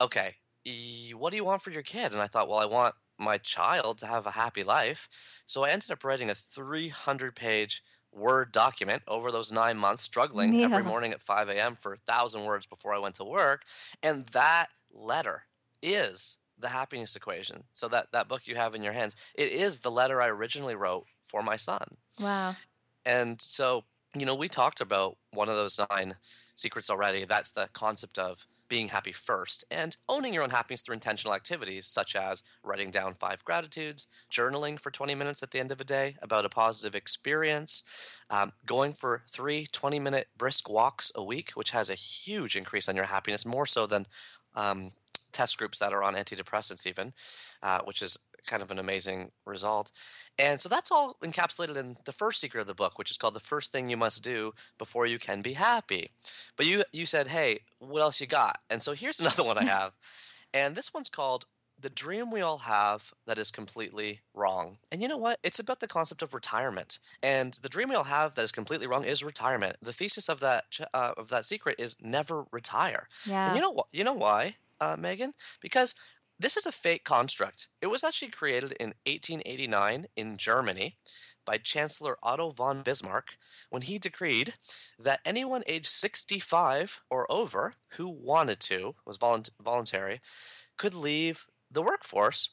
okay, 0.00 0.34
what 1.14 1.30
do 1.30 1.36
you 1.36 1.44
want 1.44 1.62
for 1.62 1.70
your 1.70 1.82
kid? 1.82 2.12
And 2.12 2.20
I 2.20 2.26
thought, 2.26 2.48
well, 2.48 2.58
I 2.58 2.66
want 2.66 2.94
my 3.18 3.38
child 3.38 3.98
to 3.98 4.06
have 4.06 4.26
a 4.26 4.32
happy 4.32 4.62
life. 4.62 5.08
So 5.46 5.64
I 5.64 5.70
ended 5.70 5.90
up 5.90 6.04
writing 6.04 6.28
a 6.28 6.34
300 6.34 7.34
page 7.34 7.82
word 8.12 8.50
document 8.52 9.02
over 9.06 9.30
those 9.30 9.52
nine 9.52 9.78
months, 9.78 10.02
struggling 10.02 10.62
every 10.62 10.82
morning 10.82 11.12
at 11.12 11.22
5 11.22 11.48
a.m. 11.48 11.76
for 11.76 11.92
a 11.92 11.98
thousand 11.98 12.44
words 12.44 12.66
before 12.66 12.92
I 12.94 12.98
went 12.98 13.14
to 13.16 13.24
work. 13.24 13.62
And 14.02 14.26
that 14.26 14.66
letter 14.92 15.44
is 15.82 16.36
the 16.58 16.68
happiness 16.68 17.14
equation. 17.14 17.64
So 17.72 17.88
that 17.88 18.12
that 18.12 18.28
book 18.28 18.46
you 18.46 18.56
have 18.56 18.74
in 18.74 18.82
your 18.82 18.94
hands, 18.94 19.14
it 19.34 19.52
is 19.52 19.80
the 19.80 19.90
letter 19.90 20.20
I 20.20 20.28
originally 20.28 20.74
wrote 20.74 21.06
for 21.22 21.42
my 21.42 21.56
son. 21.56 21.96
Wow. 22.18 22.56
And 23.04 23.40
so, 23.40 23.84
you 24.20 24.26
know, 24.26 24.34
we 24.34 24.48
talked 24.48 24.80
about 24.80 25.16
one 25.32 25.48
of 25.48 25.56
those 25.56 25.80
nine 25.90 26.16
secrets 26.54 26.90
already. 26.90 27.24
That's 27.24 27.50
the 27.50 27.68
concept 27.72 28.18
of 28.18 28.46
being 28.68 28.88
happy 28.88 29.12
first 29.12 29.64
and 29.70 29.96
owning 30.08 30.34
your 30.34 30.42
own 30.42 30.50
happiness 30.50 30.82
through 30.82 30.94
intentional 30.94 31.34
activities 31.34 31.86
such 31.86 32.16
as 32.16 32.42
writing 32.64 32.90
down 32.90 33.14
five 33.14 33.44
gratitudes, 33.44 34.06
journaling 34.30 34.78
for 34.78 34.90
20 34.90 35.14
minutes 35.14 35.42
at 35.42 35.50
the 35.50 35.60
end 35.60 35.70
of 35.70 35.80
a 35.80 35.84
day 35.84 36.16
about 36.20 36.44
a 36.44 36.48
positive 36.48 36.94
experience, 36.94 37.84
um, 38.30 38.52
going 38.64 38.92
for 38.92 39.22
three 39.28 39.66
20 39.70 39.98
minute 39.98 40.26
brisk 40.36 40.68
walks 40.68 41.12
a 41.14 41.22
week, 41.22 41.52
which 41.52 41.70
has 41.70 41.90
a 41.90 41.94
huge 41.94 42.56
increase 42.56 42.88
on 42.88 42.96
your 42.96 43.04
happiness, 43.04 43.46
more 43.46 43.66
so 43.66 43.86
than 43.86 44.06
um, 44.54 44.90
test 45.32 45.58
groups 45.58 45.78
that 45.78 45.92
are 45.92 46.02
on 46.02 46.14
antidepressants, 46.14 46.86
even, 46.86 47.12
uh, 47.62 47.80
which 47.84 48.02
is 48.02 48.18
kind 48.46 48.62
of 48.62 48.70
an 48.70 48.78
amazing 48.78 49.30
result. 49.44 49.92
And 50.38 50.60
so 50.60 50.68
that's 50.68 50.90
all 50.90 51.16
encapsulated 51.22 51.76
in 51.76 51.96
the 52.04 52.12
first 52.12 52.40
secret 52.40 52.60
of 52.60 52.66
the 52.66 52.74
book, 52.74 52.98
which 52.98 53.10
is 53.10 53.16
called 53.16 53.34
the 53.34 53.40
first 53.40 53.72
thing 53.72 53.88
you 53.88 53.96
must 53.96 54.22
do 54.22 54.52
before 54.78 55.06
you 55.06 55.18
can 55.18 55.42
be 55.42 55.54
happy. 55.54 56.10
But 56.56 56.66
you 56.66 56.84
you 56.92 57.06
said, 57.06 57.28
"Hey, 57.28 57.60
what 57.78 58.00
else 58.00 58.20
you 58.20 58.26
got?" 58.26 58.58
And 58.70 58.82
so 58.82 58.92
here's 58.92 59.20
another 59.24 59.44
one 59.44 59.58
I 59.58 59.64
have. 59.78 59.92
And 60.54 60.74
this 60.74 60.94
one's 60.94 61.08
called 61.08 61.46
the 61.78 61.90
dream 61.90 62.30
we 62.30 62.40
all 62.40 62.58
have 62.58 63.12
that 63.26 63.38
is 63.38 63.50
completely 63.50 64.20
wrong. 64.34 64.78
And 64.90 65.02
you 65.02 65.08
know 65.08 65.18
what? 65.18 65.38
It's 65.42 65.58
about 65.58 65.80
the 65.80 65.86
concept 65.86 66.22
of 66.22 66.32
retirement. 66.32 66.98
And 67.22 67.54
the 67.54 67.68
dream 67.68 67.90
we 67.90 67.94
all 67.94 68.04
have 68.04 68.34
that 68.34 68.42
is 68.42 68.52
completely 68.52 68.86
wrong 68.86 69.04
is 69.04 69.22
retirement. 69.22 69.76
The 69.82 69.92
thesis 69.92 70.28
of 70.28 70.40
that 70.40 70.64
uh, 70.94 71.12
of 71.16 71.28
that 71.28 71.46
secret 71.46 71.76
is 71.78 71.96
never 72.00 72.44
retire. 72.50 73.08
Yeah. 73.26 73.48
And 73.48 73.56
you 73.56 73.62
know 73.62 73.72
what? 73.72 73.86
You 73.92 74.04
know 74.04 74.14
why, 74.14 74.56
uh, 74.80 74.96
Megan? 74.98 75.32
Because 75.60 75.94
this 76.38 76.56
is 76.56 76.66
a 76.66 76.72
fake 76.72 77.04
construct. 77.04 77.68
It 77.80 77.86
was 77.86 78.04
actually 78.04 78.28
created 78.28 78.72
in 78.72 78.94
1889 79.06 80.06
in 80.16 80.36
Germany 80.36 80.96
by 81.46 81.56
Chancellor 81.56 82.16
Otto 82.22 82.50
von 82.50 82.82
Bismarck 82.82 83.38
when 83.70 83.82
he 83.82 83.98
decreed 83.98 84.54
that 84.98 85.20
anyone 85.24 85.62
aged 85.66 85.86
65 85.86 87.00
or 87.10 87.30
over 87.30 87.74
who 87.92 88.08
wanted 88.08 88.60
to, 88.60 88.96
was 89.06 89.16
volunt- 89.16 89.50
voluntary, 89.62 90.20
could 90.76 90.94
leave 90.94 91.46
the 91.70 91.82
workforce 91.82 92.50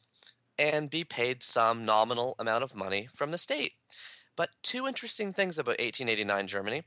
and 0.57 0.89
be 0.89 1.03
paid 1.03 1.43
some 1.43 1.83
nominal 1.83 2.35
amount 2.39 2.63
of 2.63 2.75
money 2.75 3.07
from 3.13 3.31
the 3.31 3.37
state. 3.37 3.73
But 4.35 4.51
two 4.61 4.87
interesting 4.87 5.33
things 5.33 5.57
about 5.57 5.79
1889 5.79 6.47
Germany. 6.47 6.83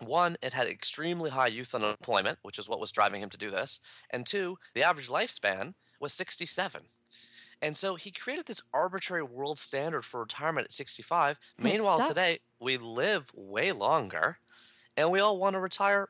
One, 0.00 0.36
it 0.42 0.52
had 0.52 0.66
extremely 0.66 1.30
high 1.30 1.48
youth 1.48 1.74
unemployment, 1.74 2.38
which 2.42 2.58
is 2.58 2.68
what 2.68 2.80
was 2.80 2.90
driving 2.90 3.22
him 3.22 3.28
to 3.30 3.38
do 3.38 3.50
this. 3.50 3.80
And 4.10 4.26
two, 4.26 4.58
the 4.74 4.82
average 4.82 5.08
lifespan 5.08 5.74
was 6.02 6.12
67. 6.12 6.82
And 7.62 7.76
so 7.76 7.94
he 7.94 8.10
created 8.10 8.46
this 8.46 8.62
arbitrary 8.74 9.22
world 9.22 9.58
standard 9.58 10.04
for 10.04 10.20
retirement 10.20 10.66
at 10.66 10.72
65. 10.72 11.38
And 11.56 11.66
it 11.66 11.72
Meanwhile, 11.72 11.96
stuck. 11.98 12.08
today, 12.08 12.40
we 12.60 12.76
live 12.76 13.30
way 13.34 13.72
longer 13.72 14.38
and 14.96 15.10
we 15.10 15.20
all 15.20 15.38
want 15.38 15.54
to 15.54 15.60
retire 15.60 16.08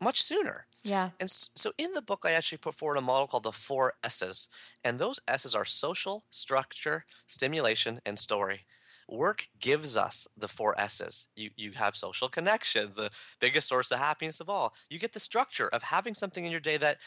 much 0.00 0.22
sooner. 0.22 0.66
yeah. 0.82 1.10
And 1.20 1.30
so 1.30 1.72
in 1.78 1.92
the 1.94 2.02
book, 2.02 2.22
I 2.24 2.32
actually 2.32 2.58
put 2.58 2.74
forward 2.74 2.96
a 2.98 3.02
model 3.02 3.28
called 3.28 3.44
the 3.44 3.52
four 3.52 3.94
S's. 4.02 4.48
And 4.84 4.98
those 4.98 5.20
S's 5.28 5.54
are 5.54 5.64
social, 5.64 6.24
structure, 6.30 7.04
stimulation, 7.26 8.00
and 8.04 8.18
story. 8.18 8.62
Work 9.08 9.48
gives 9.58 9.96
us 9.96 10.26
the 10.36 10.48
four 10.48 10.78
S's. 10.80 11.28
You, 11.36 11.50
you 11.56 11.72
have 11.72 11.96
social 11.96 12.28
connections, 12.28 12.94
the 12.94 13.10
biggest 13.40 13.68
source 13.68 13.90
of 13.90 13.98
happiness 13.98 14.40
of 14.40 14.48
all. 14.48 14.74
You 14.88 14.98
get 14.98 15.12
the 15.12 15.20
structure 15.20 15.68
of 15.68 15.82
having 15.82 16.14
something 16.14 16.44
in 16.44 16.50
your 16.52 16.60
day 16.60 16.76
that 16.78 16.98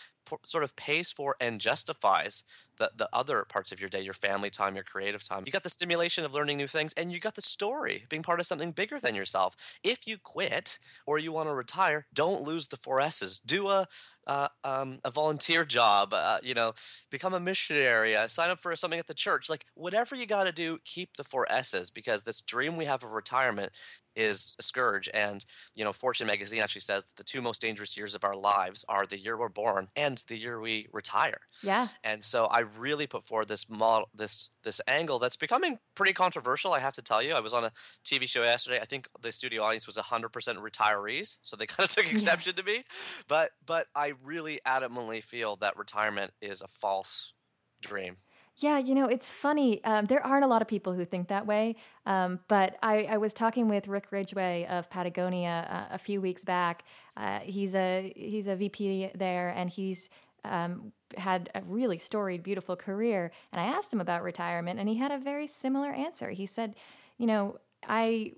sort 0.44 0.64
of 0.64 0.76
pays 0.76 1.12
for 1.12 1.36
and 1.40 1.60
justifies 1.60 2.44
the, 2.78 2.92
the 2.96 3.10
other 3.14 3.46
parts 3.48 3.72
of 3.72 3.80
your 3.80 3.90
day, 3.90 4.02
your 4.02 4.14
family 4.14 4.50
time, 4.50 4.76
your 4.76 4.84
creative 4.84 5.28
time. 5.28 5.44
You 5.46 5.52
got 5.52 5.64
the 5.64 5.70
stimulation 5.70 6.26
of 6.26 6.34
learning 6.34 6.58
new 6.58 6.68
things, 6.68 6.94
and 6.94 7.12
you 7.12 7.20
got 7.20 7.36
the 7.36 7.42
story, 7.42 8.06
being 8.10 8.24
part 8.24 8.40
of 8.40 8.48
something 8.48 8.72
bigger 8.72 9.00
than 9.00 9.16
yourself. 9.16 9.56
If 9.84 10.08
you 10.08 10.18
quit 10.18 10.80
or 11.06 11.20
you 11.20 11.32
want 11.32 11.50
to 11.50 11.54
retire, 11.54 12.08
don't 12.14 12.42
lose 12.42 12.68
the 12.68 12.78
four 12.78 13.00
S's. 13.00 13.40
Do 13.40 13.70
a 13.70 13.88
uh, 14.26 14.48
um, 14.64 15.00
a 15.04 15.12
volunteer 15.12 15.66
job, 15.66 16.14
uh, 16.14 16.38
you 16.42 16.54
know, 16.54 16.74
become 17.12 17.34
a 17.34 17.40
missionary, 17.40 18.16
uh, 18.16 18.28
sign 18.28 18.50
up 18.50 18.60
for 18.60 18.74
something 18.76 19.00
at 19.00 19.08
the 19.08 19.14
church. 19.14 19.50
Like 19.50 19.66
whatever 19.74 20.16
you 20.16 20.26
got 20.26 20.46
to 20.46 20.54
do, 20.54 20.80
keep 20.86 21.18
the 21.18 21.26
four 21.26 21.46
S's 21.52 21.92
because 21.92 22.24
this 22.24 22.40
dream 22.42 22.78
we 22.78 22.86
have 22.86 23.04
of 23.04 23.12
retirement 23.12 23.72
is 24.16 24.56
a 24.60 24.64
scourge. 24.64 25.10
And, 25.14 25.44
you 25.76 25.84
know, 25.84 25.94
Fortune 25.94 26.28
magazine 26.28 26.62
actually 26.62 26.82
says 26.82 27.06
that 27.06 27.16
the 27.16 27.24
two 27.24 27.42
most 27.42 27.62
dangerous 27.62 27.98
years 27.98 28.16
of 28.16 28.24
our 28.24 28.36
lives 28.36 28.86
are 28.88 29.06
the 29.06 29.18
year 29.18 29.38
we're 29.38 29.50
born 29.50 29.88
and 29.96 30.24
the 30.28 30.38
year 30.38 30.60
we 30.60 30.88
retire. 30.92 31.40
Yeah. 31.62 31.88
And 32.04 32.22
so 32.22 32.46
I 32.46 32.62
really 32.78 33.08
put 33.08 33.24
forward 33.24 33.48
this 33.48 33.70
model, 33.70 34.10
this 34.14 34.50
this 34.64 34.80
angle 34.88 35.20
that's 35.20 35.36
becoming 35.36 35.80
pretty 35.96 36.14
controversial. 36.14 36.74
I 36.74 36.80
have 36.80 36.94
to 36.94 37.02
tell 37.02 37.22
you, 37.22 37.34
I 37.34 37.40
was 37.40 37.54
on 37.54 37.66
a 37.66 37.72
TV 38.06 38.28
show 38.28 38.44
yesterday. 38.44 38.80
I 38.80 38.86
think 38.86 39.08
the 39.22 39.32
studio 39.32 39.64
audience 39.64 39.88
was 39.88 39.98
100% 39.98 40.30
retirees, 40.32 41.38
so 41.42 41.56
they 41.56 41.66
kind 41.68 41.88
of 41.88 41.96
took 41.96 42.10
exception 42.10 42.56
to 42.56 42.64
me. 42.64 42.84
But 43.28 43.52
but 43.66 43.88
I 43.96 44.14
really 44.24 44.60
adamantly 44.66 45.24
feel 45.24 45.56
that 45.58 45.78
retirement 45.78 46.32
is 46.42 46.62
a 46.62 46.68
false 46.68 47.34
dream. 47.82 48.18
Yeah, 48.58 48.78
you 48.78 48.94
know, 48.94 49.08
it's 49.08 49.32
funny. 49.32 49.84
Um, 49.84 50.06
there 50.06 50.24
aren't 50.24 50.46
a 50.46 50.48
lot 50.48 50.62
of 50.62 50.68
people 50.68 50.94
who 50.94 51.06
think 51.06 51.28
that 51.30 51.48
way. 51.48 51.76
Um, 52.06 52.40
but 52.48 52.78
I, 52.84 53.04
I, 53.06 53.18
was 53.18 53.34
talking 53.34 53.68
with 53.68 53.88
Rick 53.88 54.12
Ridgeway 54.12 54.68
of 54.70 54.90
Patagonia 54.90 55.68
uh, 55.70 55.96
a 55.96 55.98
few 55.98 56.22
weeks 56.22 56.46
back. 56.46 56.84
Uh, 57.18 57.40
he's 57.40 57.74
a 57.74 58.14
he's 58.16 58.48
a 58.48 58.56
VP 58.56 59.12
there, 59.16 59.50
and 59.50 59.70
he's 59.70 60.10
um, 60.46 60.92
had 61.18 61.50
a 61.56 61.62
really 61.64 61.98
storied, 61.98 62.44
beautiful 62.44 62.76
career. 62.76 63.32
And 63.52 63.60
I 63.60 63.66
asked 63.66 63.92
him 63.92 64.02
about 64.02 64.22
retirement, 64.22 64.80
and 64.80 64.88
he 64.88 64.96
had 64.96 65.12
a 65.12 65.18
very 65.18 65.48
similar 65.48 65.92
answer. 65.92 66.30
He 66.30 66.46
said, 66.46 66.76
"You 67.18 67.26
know, 67.26 67.58
I 67.88 68.34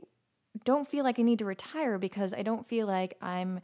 don't 0.64 0.88
feel 0.88 1.04
like 1.04 1.20
I 1.20 1.24
need 1.24 1.40
to 1.40 1.46
retire 1.46 1.98
because 1.98 2.34
I 2.34 2.42
don't 2.42 2.66
feel 2.68 2.88
like 2.88 3.18
I'm." 3.22 3.60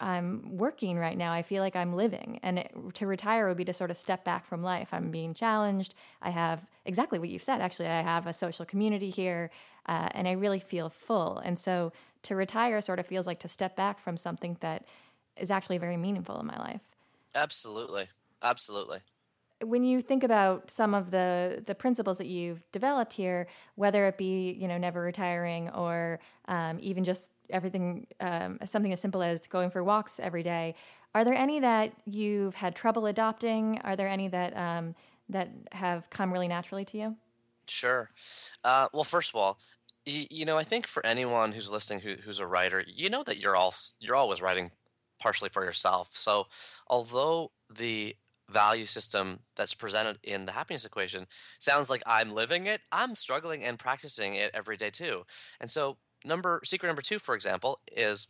I'm 0.00 0.56
working 0.56 0.98
right 0.98 1.16
now. 1.16 1.32
I 1.32 1.42
feel 1.42 1.62
like 1.62 1.76
I'm 1.76 1.94
living. 1.94 2.40
And 2.42 2.58
it, 2.60 2.72
to 2.94 3.06
retire 3.06 3.48
would 3.48 3.56
be 3.56 3.64
to 3.66 3.72
sort 3.72 3.90
of 3.90 3.96
step 3.96 4.24
back 4.24 4.46
from 4.46 4.62
life. 4.62 4.88
I'm 4.92 5.10
being 5.10 5.34
challenged. 5.34 5.94
I 6.22 6.30
have 6.30 6.66
exactly 6.84 7.18
what 7.18 7.28
you've 7.28 7.42
said. 7.42 7.60
Actually, 7.60 7.88
I 7.88 8.02
have 8.02 8.26
a 8.26 8.32
social 8.32 8.64
community 8.64 9.10
here, 9.10 9.50
uh, 9.86 10.08
and 10.12 10.26
I 10.26 10.32
really 10.32 10.60
feel 10.60 10.88
full. 10.88 11.38
And 11.38 11.58
so 11.58 11.92
to 12.22 12.36
retire 12.36 12.80
sort 12.80 12.98
of 12.98 13.06
feels 13.06 13.26
like 13.26 13.40
to 13.40 13.48
step 13.48 13.76
back 13.76 14.00
from 14.00 14.16
something 14.16 14.56
that 14.60 14.86
is 15.36 15.50
actually 15.50 15.78
very 15.78 15.96
meaningful 15.96 16.40
in 16.40 16.46
my 16.46 16.58
life. 16.58 16.80
Absolutely. 17.34 18.08
Absolutely 18.42 19.00
when 19.62 19.84
you 19.84 20.00
think 20.00 20.24
about 20.24 20.70
some 20.70 20.94
of 20.94 21.10
the 21.10 21.62
the 21.66 21.74
principles 21.74 22.18
that 22.18 22.26
you've 22.26 22.62
developed 22.72 23.12
here, 23.12 23.46
whether 23.74 24.06
it 24.06 24.16
be 24.16 24.52
you 24.52 24.68
know 24.68 24.78
never 24.78 25.02
retiring 25.02 25.68
or 25.70 26.20
um, 26.48 26.78
even 26.80 27.04
just 27.04 27.30
everything 27.50 28.06
um, 28.20 28.58
something 28.64 28.92
as 28.92 29.00
simple 29.00 29.22
as 29.22 29.46
going 29.46 29.70
for 29.70 29.84
walks 29.84 30.20
every 30.20 30.42
day, 30.42 30.74
are 31.14 31.24
there 31.24 31.34
any 31.34 31.60
that 31.60 31.92
you've 32.06 32.54
had 32.54 32.74
trouble 32.74 33.06
adopting? 33.06 33.78
Are 33.84 33.96
there 33.96 34.08
any 34.08 34.28
that 34.28 34.56
um, 34.56 34.94
that 35.28 35.50
have 35.72 36.08
come 36.10 36.32
really 36.32 36.48
naturally 36.48 36.84
to 36.86 36.98
you? 36.98 37.16
Sure. 37.66 38.10
Uh, 38.64 38.88
well, 38.92 39.04
first 39.04 39.30
of 39.30 39.36
all, 39.36 39.58
you, 40.06 40.44
know, 40.44 40.56
I 40.56 40.64
think 40.64 40.86
for 40.86 41.04
anyone 41.06 41.52
who's 41.52 41.70
listening 41.70 42.00
who, 42.00 42.14
who's 42.14 42.40
a 42.40 42.46
writer, 42.46 42.82
you 42.86 43.10
know 43.10 43.22
that 43.24 43.38
you're 43.38 43.54
all 43.54 43.74
you're 44.00 44.16
always 44.16 44.42
writing 44.42 44.70
partially 45.18 45.50
for 45.50 45.64
yourself. 45.64 46.10
So, 46.16 46.46
although 46.88 47.52
the 47.72 48.16
value 48.50 48.86
system 48.86 49.40
that's 49.56 49.74
presented 49.74 50.18
in 50.22 50.46
the 50.46 50.52
happiness 50.52 50.84
equation 50.84 51.26
sounds 51.58 51.88
like 51.88 52.02
I'm 52.06 52.32
living 52.32 52.66
it, 52.66 52.80
I'm 52.92 53.14
struggling 53.16 53.64
and 53.64 53.78
practicing 53.78 54.34
it 54.34 54.50
every 54.54 54.76
day 54.76 54.90
too. 54.90 55.24
And 55.60 55.70
so 55.70 55.98
number 56.24 56.60
secret 56.64 56.88
number 56.88 57.02
two, 57.02 57.18
for 57.18 57.34
example, 57.34 57.80
is 57.96 58.28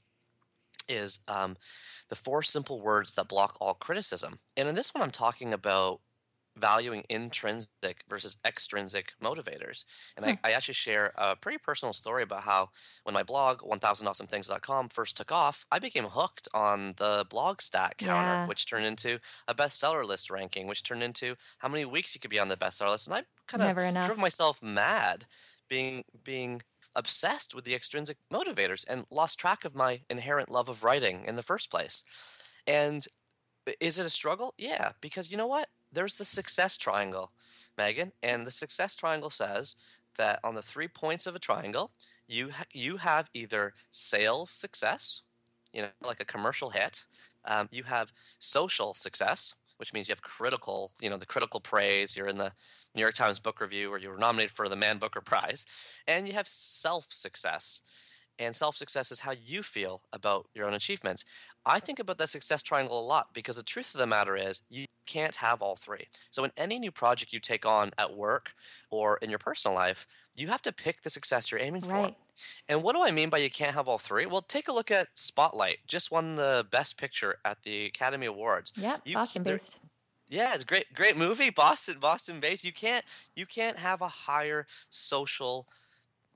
is 0.88 1.20
um, 1.28 1.56
the 2.08 2.16
four 2.16 2.42
simple 2.42 2.80
words 2.80 3.14
that 3.14 3.28
block 3.28 3.56
all 3.60 3.74
criticism. 3.74 4.40
And 4.56 4.68
in 4.68 4.74
this 4.74 4.94
one, 4.94 5.02
I'm 5.02 5.10
talking 5.10 5.52
about 5.52 6.00
valuing 6.60 7.04
intrinsic 7.08 8.04
versus 8.08 8.36
extrinsic 8.44 9.12
motivators. 9.22 9.84
And 10.16 10.26
hmm. 10.26 10.32
I, 10.44 10.50
I, 10.50 10.52
actually 10.52 10.74
share 10.74 11.12
a 11.16 11.34
pretty 11.34 11.58
personal 11.58 11.92
story 11.92 12.22
about 12.22 12.42
how 12.42 12.70
when 13.04 13.14
my 13.14 13.22
blog, 13.22 13.60
1000awesomethings.com, 13.60 14.88
first 14.90 15.16
took 15.16 15.32
off, 15.32 15.64
I 15.72 15.78
became 15.78 16.04
hooked 16.04 16.48
on 16.54 16.94
the 16.96 17.26
blog 17.28 17.60
stat 17.60 17.98
counter, 17.98 18.12
yeah. 18.12 18.46
which 18.46 18.68
turned 18.68 18.84
into 18.84 19.18
a 19.48 19.54
bestseller 19.54 20.06
list 20.06 20.30
ranking, 20.30 20.66
which 20.66 20.82
turned 20.82 21.02
into 21.02 21.36
how 21.58 21.68
many 21.68 21.84
weeks 21.84 22.14
you 22.14 22.20
could 22.20 22.30
be 22.30 22.38
on 22.38 22.48
the 22.48 22.56
bestseller 22.56 22.90
list. 22.90 23.08
And 23.08 23.16
I 23.16 23.22
kind 23.46 23.62
of 23.62 24.06
drove 24.06 24.18
myself 24.18 24.62
mad 24.62 25.26
being 25.68 26.04
being 26.22 26.62
obsessed 26.96 27.54
with 27.54 27.64
the 27.64 27.74
extrinsic 27.74 28.16
motivators 28.32 28.84
and 28.88 29.06
lost 29.10 29.38
track 29.38 29.64
of 29.64 29.74
my 29.74 30.00
inherent 30.10 30.50
love 30.50 30.68
of 30.68 30.82
writing 30.82 31.24
in 31.24 31.36
the 31.36 31.42
first 31.42 31.70
place. 31.70 32.02
And 32.66 33.06
is 33.80 33.98
it 33.98 34.06
a 34.06 34.10
struggle? 34.10 34.54
Yeah, 34.58 34.92
because 35.00 35.30
you 35.30 35.36
know 35.36 35.46
what? 35.46 35.68
There's 35.92 36.16
the 36.16 36.24
success 36.24 36.76
triangle, 36.76 37.32
Megan, 37.76 38.12
and 38.22 38.46
the 38.46 38.50
success 38.50 38.94
triangle 38.94 39.30
says 39.30 39.76
that 40.16 40.40
on 40.44 40.54
the 40.54 40.62
three 40.62 40.88
points 40.88 41.26
of 41.26 41.34
a 41.34 41.38
triangle, 41.40 41.90
you 42.28 42.50
ha- 42.50 42.64
you 42.72 42.98
have 42.98 43.30
either 43.34 43.74
sales 43.90 44.50
success, 44.50 45.22
you 45.72 45.82
know, 45.82 45.88
like 46.02 46.20
a 46.20 46.24
commercial 46.24 46.70
hit. 46.70 47.04
Um, 47.44 47.68
you 47.72 47.84
have 47.84 48.12
social 48.38 48.94
success, 48.94 49.54
which 49.78 49.92
means 49.92 50.08
you 50.08 50.12
have 50.12 50.22
critical, 50.22 50.92
you 51.00 51.10
know, 51.10 51.16
the 51.16 51.26
critical 51.26 51.60
praise. 51.60 52.16
You're 52.16 52.28
in 52.28 52.38
the 52.38 52.52
New 52.94 53.00
York 53.02 53.14
Times 53.14 53.38
Book 53.38 53.60
Review, 53.60 53.90
or 53.90 53.98
you 53.98 54.10
were 54.10 54.18
nominated 54.18 54.52
for 54.52 54.68
the 54.68 54.76
Man 54.76 54.98
Booker 54.98 55.20
Prize, 55.20 55.64
and 56.06 56.26
you 56.28 56.34
have 56.34 56.46
self 56.48 57.06
success. 57.12 57.80
And 58.40 58.56
self 58.56 58.74
success 58.74 59.12
is 59.12 59.20
how 59.20 59.32
you 59.32 59.62
feel 59.62 60.00
about 60.12 60.48
your 60.54 60.66
own 60.66 60.74
achievements. 60.74 61.24
I 61.66 61.78
think 61.78 61.98
about 61.98 62.16
that 62.18 62.30
success 62.30 62.62
triangle 62.62 62.98
a 62.98 63.04
lot 63.04 63.34
because 63.34 63.56
the 63.56 63.62
truth 63.62 63.94
of 63.94 64.00
the 64.00 64.06
matter 64.06 64.34
is 64.34 64.62
you 64.70 64.86
can't 65.06 65.36
have 65.36 65.60
all 65.60 65.76
three. 65.76 66.06
So 66.30 66.42
in 66.44 66.50
any 66.56 66.78
new 66.78 66.90
project 66.90 67.34
you 67.34 67.38
take 67.38 67.66
on 67.66 67.90
at 67.98 68.16
work 68.16 68.54
or 68.90 69.18
in 69.18 69.28
your 69.28 69.38
personal 69.38 69.74
life, 69.74 70.06
you 70.34 70.48
have 70.48 70.62
to 70.62 70.72
pick 70.72 71.02
the 71.02 71.10
success 71.10 71.50
you're 71.50 71.60
aiming 71.60 71.82
right. 71.82 72.14
for. 72.14 72.42
And 72.68 72.82
what 72.82 72.94
do 72.94 73.02
I 73.02 73.10
mean 73.10 73.28
by 73.28 73.38
you 73.38 73.50
can't 73.50 73.74
have 73.74 73.88
all 73.88 73.98
three? 73.98 74.24
Well, 74.24 74.40
take 74.40 74.68
a 74.68 74.72
look 74.72 74.90
at 74.90 75.08
Spotlight. 75.14 75.78
Just 75.86 76.10
won 76.10 76.36
the 76.36 76.66
best 76.70 76.96
picture 76.96 77.36
at 77.44 77.62
the 77.62 77.86
Academy 77.86 78.26
Awards. 78.26 78.72
Yeah, 78.74 78.96
Boston 79.12 79.42
based. 79.42 79.78
Yeah, 80.30 80.54
it's 80.54 80.64
great 80.64 80.94
great 80.94 81.16
movie, 81.16 81.50
Boston 81.54 81.96
Boston 82.00 82.40
based. 82.40 82.64
You 82.64 82.72
can't 82.72 83.04
you 83.36 83.44
can't 83.44 83.76
have 83.76 84.00
a 84.00 84.08
higher 84.08 84.66
social 84.88 85.66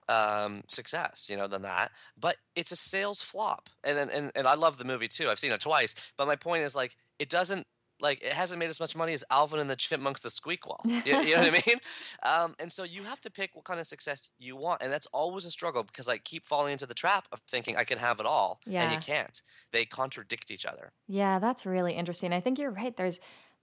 um, 0.08 0.62
success, 0.68 1.28
you 1.30 1.37
know, 1.37 1.46
than 1.46 1.62
that. 1.62 1.92
But 2.18 2.37
it's 2.56 2.73
a 2.73 2.76
sales 2.76 3.23
flop, 3.23 3.68
and, 3.82 4.11
and 4.11 4.32
and 4.34 4.46
I 4.46 4.54
love 4.54 4.78
the 4.78 4.84
movie 4.84 5.08
too. 5.08 5.28
I've 5.28 5.38
seen 5.38 5.52
it 5.52 5.61
twice. 5.61 5.94
But 6.16 6.26
my 6.26 6.37
point 6.37 6.64
is 6.64 6.75
like 6.75 6.96
it 7.18 7.28
doesn't 7.28 7.66
like 8.00 8.23
it 8.23 8.32
hasn't 8.32 8.58
made 8.58 8.68
as 8.68 8.80
much 8.80 8.96
money 8.96 9.14
as 9.14 9.25
Alvin 9.30 9.61
and 9.61 9.70
the 9.70 9.76
Chipmunks 9.76 10.20
the 10.20 10.28
Squeakquel. 10.28 10.78
You, 10.84 11.20
you 11.20 11.34
know 11.34 11.42
what 11.42 11.49
I 11.49 11.62
mean? 11.66 11.78
Um, 12.23 12.54
and 12.61 12.70
so 12.70 12.84
you 12.84 13.02
have 13.04 13.20
to 13.23 13.30
pick 13.30 13.54
what 13.54 13.64
kind 13.64 13.80
of 13.80 13.87
success 13.87 14.28
you 14.38 14.56
want, 14.56 14.82
and 14.82 14.92
that's 14.92 15.06
always 15.06 15.44
a 15.44 15.50
struggle 15.50 15.82
because 15.82 16.08
I 16.08 16.18
keep 16.18 16.44
falling 16.44 16.73
into 16.73 16.87
the 16.87 16.94
trap 16.94 17.26
of 17.32 17.40
thinking 17.40 17.76
I 17.76 17.84
can 17.84 17.99
have 17.99 18.20
it 18.20 18.26
all, 18.26 18.61
yeah. 18.66 18.84
and 18.84 18.92
you 18.92 18.99
can't. 18.99 19.40
They 19.73 19.84
contradict 19.84 20.50
each 20.50 20.66
other. 20.66 20.92
Yeah, 21.08 21.38
that's 21.38 21.66
really 21.66 21.94
interesting. 21.94 22.32
I 22.32 22.40
think 22.40 22.58
you're 22.58 22.70
right. 22.70 22.96
There's 22.96 23.20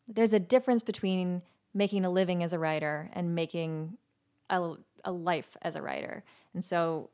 there's 0.08 0.34
a 0.34 0.40
difference 0.40 0.82
between 0.82 1.42
making 1.74 2.06
a 2.06 2.10
living 2.10 2.44
as 2.44 2.52
a 2.54 2.60
writer 2.60 3.10
and 3.14 3.34
making 3.36 3.98
a, 4.50 4.74
a 5.06 5.12
life 5.12 5.58
as 5.62 5.76
a 5.76 5.82
writer. 5.82 6.24
And 6.54 6.64
so 6.64 7.10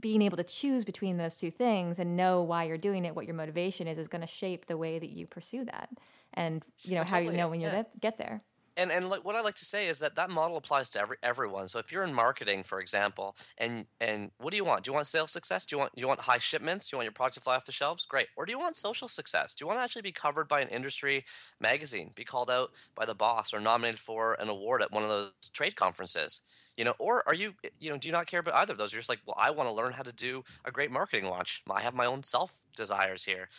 being 0.00 0.22
able 0.22 0.36
to 0.36 0.44
choose 0.44 0.84
between 0.84 1.16
those 1.16 1.36
two 1.36 1.50
things 1.50 1.98
and 1.98 2.16
know 2.16 2.42
why 2.42 2.64
you're 2.64 2.78
doing 2.78 3.04
it, 3.04 3.14
what 3.14 3.26
your 3.26 3.34
motivation 3.34 3.88
is, 3.88 3.98
is 3.98 4.08
going 4.08 4.20
to 4.20 4.26
shape 4.26 4.66
the 4.66 4.76
way 4.76 4.98
that 4.98 5.10
you 5.10 5.26
pursue 5.26 5.64
that 5.64 5.88
and, 6.34 6.64
you 6.82 6.96
know, 6.96 7.04
how 7.04 7.18
you 7.18 7.32
know 7.32 7.48
when 7.48 7.60
you 7.60 7.70
get 8.00 8.18
there 8.18 8.42
and 8.80 8.90
and 8.90 9.10
what 9.10 9.36
I 9.36 9.40
like 9.42 9.56
to 9.56 9.64
say 9.64 9.88
is 9.88 9.98
that 9.98 10.16
that 10.16 10.30
model 10.30 10.56
applies 10.56 10.90
to 10.90 11.00
every 11.00 11.16
everyone. 11.22 11.68
So 11.68 11.78
if 11.78 11.92
you're 11.92 12.04
in 12.04 12.14
marketing, 12.14 12.62
for 12.62 12.80
example, 12.80 13.36
and 13.58 13.84
and 14.00 14.30
what 14.38 14.52
do 14.52 14.56
you 14.56 14.64
want? 14.64 14.84
Do 14.84 14.90
you 14.90 14.94
want 14.94 15.06
sales 15.06 15.30
success? 15.30 15.66
Do 15.66 15.76
you 15.76 15.80
want 15.80 15.92
you 15.96 16.08
want 16.08 16.20
high 16.20 16.38
shipments? 16.38 16.88
Do 16.88 16.94
you 16.94 16.98
want 16.98 17.04
your 17.04 17.12
product 17.12 17.34
to 17.34 17.40
fly 17.40 17.56
off 17.56 17.64
the 17.64 17.72
shelves? 17.72 18.04
Great. 18.04 18.28
Or 18.36 18.46
do 18.46 18.52
you 18.52 18.58
want 18.58 18.76
social 18.76 19.08
success? 19.08 19.54
Do 19.54 19.62
you 19.62 19.66
want 19.66 19.78
to 19.78 19.84
actually 19.84 20.02
be 20.02 20.12
covered 20.12 20.48
by 20.48 20.60
an 20.60 20.68
industry 20.68 21.24
magazine, 21.60 22.12
be 22.14 22.24
called 22.24 22.50
out 22.50 22.70
by 22.94 23.04
the 23.04 23.14
boss, 23.14 23.52
or 23.52 23.60
nominated 23.60 24.00
for 24.00 24.34
an 24.34 24.48
award 24.48 24.82
at 24.82 24.92
one 24.92 25.02
of 25.02 25.08
those 25.08 25.32
trade 25.52 25.76
conferences? 25.76 26.40
You 26.80 26.84
know 26.84 26.94
or 26.98 27.22
are 27.26 27.34
you 27.34 27.52
you 27.78 27.90
know 27.90 27.98
do 27.98 28.08
you 28.08 28.12
not 28.12 28.26
care 28.26 28.40
about 28.40 28.54
either 28.54 28.72
of 28.72 28.78
those 28.78 28.90
you're 28.90 29.00
just 29.00 29.10
like 29.10 29.20
well 29.26 29.36
i 29.38 29.50
want 29.50 29.68
to 29.68 29.74
learn 29.74 29.92
how 29.92 30.02
to 30.02 30.14
do 30.14 30.42
a 30.64 30.70
great 30.70 30.90
marketing 30.90 31.28
launch 31.28 31.62
i 31.70 31.82
have 31.82 31.94
my 31.94 32.06
own 32.06 32.22
self 32.22 32.64
desires 32.74 33.22
here 33.22 33.50